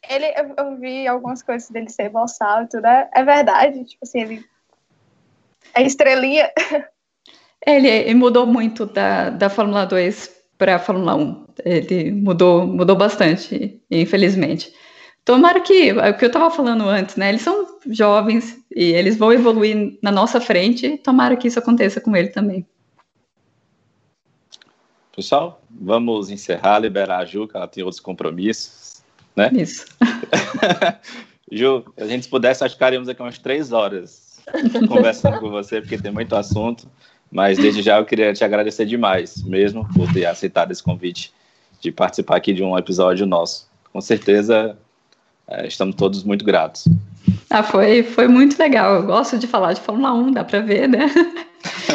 [0.10, 0.26] Ele,
[0.58, 2.86] eu vi algumas coisas dele ser boçal e tudo.
[2.86, 4.45] É, é verdade, tipo assim, ele
[5.74, 6.52] é estrelinha.
[7.66, 11.45] Ele, ele mudou muito da, da Fórmula 2 para a Fórmula 1.
[11.65, 14.71] Ele mudou, mudou bastante, infelizmente.
[15.25, 17.29] Tomara que, é o que eu estava falando antes, né?
[17.29, 20.99] Eles são jovens e eles vão evoluir na nossa frente.
[20.99, 22.63] Tomara que isso aconteça com ele também.
[25.15, 29.01] Pessoal, vamos encerrar, liberar a Ju, que ela tem outros compromissos,
[29.35, 29.49] né?
[29.53, 29.88] Isso.
[31.51, 34.39] Ju, a gente se pudesse, acho que ficaríamos aqui umas três horas
[34.88, 36.88] conversando com você, porque tem muito assunto.
[37.32, 41.34] Mas desde já eu queria te agradecer demais, mesmo, por ter aceitado esse convite
[41.80, 43.70] de participar aqui de um episódio nosso.
[43.91, 44.78] Com certeza
[45.48, 46.86] é, estamos todos muito gratos.
[47.49, 48.95] Ah, foi, foi muito legal.
[48.95, 51.10] Eu gosto de falar de Fórmula 1, dá para ver, né?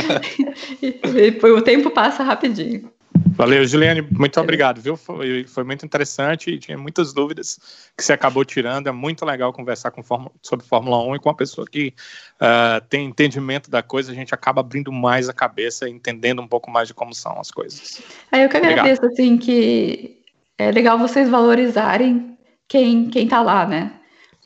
[0.82, 2.90] e, e, o tempo passa rapidinho.
[3.36, 4.96] Valeu, Juliane, muito obrigado, viu?
[4.96, 7.58] Foi, foi muito interessante e tinha muitas dúvidas
[7.94, 8.86] que você acabou tirando.
[8.86, 10.02] É muito legal conversar com,
[10.40, 11.92] sobre Fórmula 1 e com uma pessoa que
[12.40, 16.70] uh, tem entendimento da coisa, a gente acaba abrindo mais a cabeça, entendendo um pouco
[16.70, 18.00] mais de como são as coisas.
[18.32, 19.12] Aí eu que agradeço, obrigado.
[19.12, 20.18] assim, que
[20.56, 23.92] é legal vocês valorizarem quem, quem tá lá, né?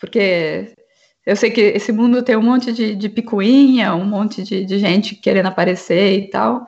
[0.01, 0.75] Porque
[1.25, 4.79] eu sei que esse mundo tem um monte de, de picuinha, um monte de, de
[4.81, 6.67] gente querendo aparecer e tal,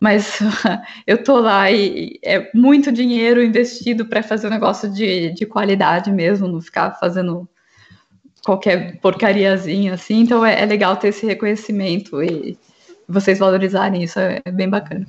[0.00, 0.38] mas
[1.06, 6.10] eu tô lá e é muito dinheiro investido para fazer um negócio de, de qualidade
[6.10, 7.48] mesmo, não ficar fazendo
[8.44, 12.58] qualquer porcariazinha assim, então é, é legal ter esse reconhecimento e
[13.08, 15.06] vocês valorizarem isso, é, é bem bacana.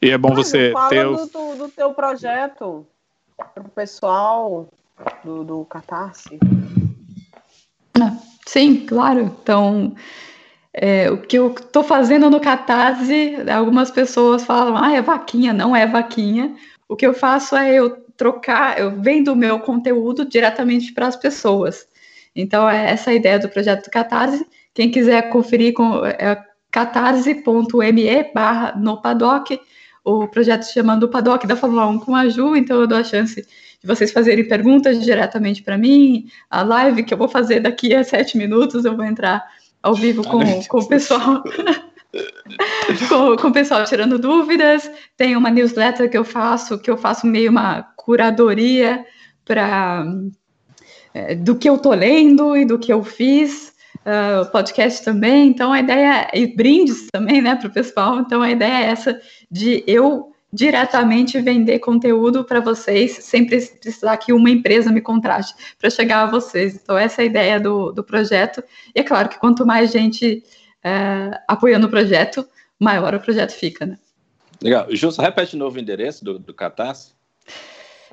[0.00, 1.04] E é bom você fala ter...
[1.04, 2.86] Do, do, do teu projeto
[3.36, 4.68] para o pessoal
[5.24, 6.38] do, do Catarse?
[8.00, 8.16] Ah,
[8.46, 9.20] sim, claro.
[9.20, 9.94] Então,
[10.74, 15.52] é, o que eu estou fazendo no Catarse, algumas pessoas falam, ah, é vaquinha.
[15.52, 16.54] Não é vaquinha.
[16.88, 21.16] O que eu faço é eu trocar, eu vendo o meu conteúdo diretamente para as
[21.16, 21.86] pessoas.
[22.34, 24.46] Então, é essa a ideia do projeto do Catarse.
[24.72, 29.60] Quem quiser conferir com é catarse.me barra no paddock.
[30.04, 32.98] O projeto se chama Do Paddock da Fórmula 1 com a Ju, então eu dou
[32.98, 36.26] a chance de vocês fazerem perguntas diretamente para mim.
[36.50, 39.44] A live que eu vou fazer daqui a sete minutos, eu vou entrar
[39.82, 41.42] ao vivo com, com o pessoal.
[43.08, 44.90] com, com o pessoal tirando dúvidas.
[45.16, 49.04] Tem uma newsletter que eu faço, que eu faço meio uma curadoria
[49.44, 50.04] para
[51.14, 53.72] é, do que eu tô lendo e do que eu fiz.
[54.04, 58.50] Uh, podcast também, então a ideia, e brindes também, né, para o pessoal, então a
[58.50, 64.92] ideia é essa de eu diretamente vender conteúdo para vocês, sem precisar que uma empresa
[64.92, 66.74] me contrate para chegar a vocês.
[66.74, 68.62] Então, essa é a ideia do, do projeto.
[68.94, 70.44] E é claro que quanto mais gente
[70.84, 72.46] é, apoiando o projeto,
[72.78, 73.96] maior o projeto fica, né?
[74.62, 74.86] Legal.
[74.90, 77.14] Justo, repete de novo o endereço do, do Catarse.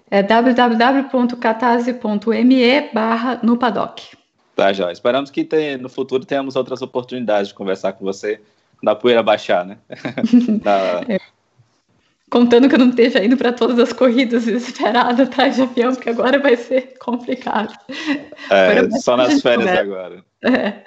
[0.09, 4.17] É www.catarse.me barra no paddock.
[4.55, 4.91] Tá, já.
[4.91, 8.41] Esperamos que tem, no futuro tenhamos outras oportunidades de conversar com você
[8.81, 9.77] da poeira baixar, né?
[10.63, 11.01] da...
[12.29, 16.09] Contando que eu não esteja indo para todas as corridas desesperada atrás de avião, porque
[16.09, 17.73] agora vai ser complicado.
[18.49, 20.23] É, só nas férias agora.
[20.43, 20.83] É.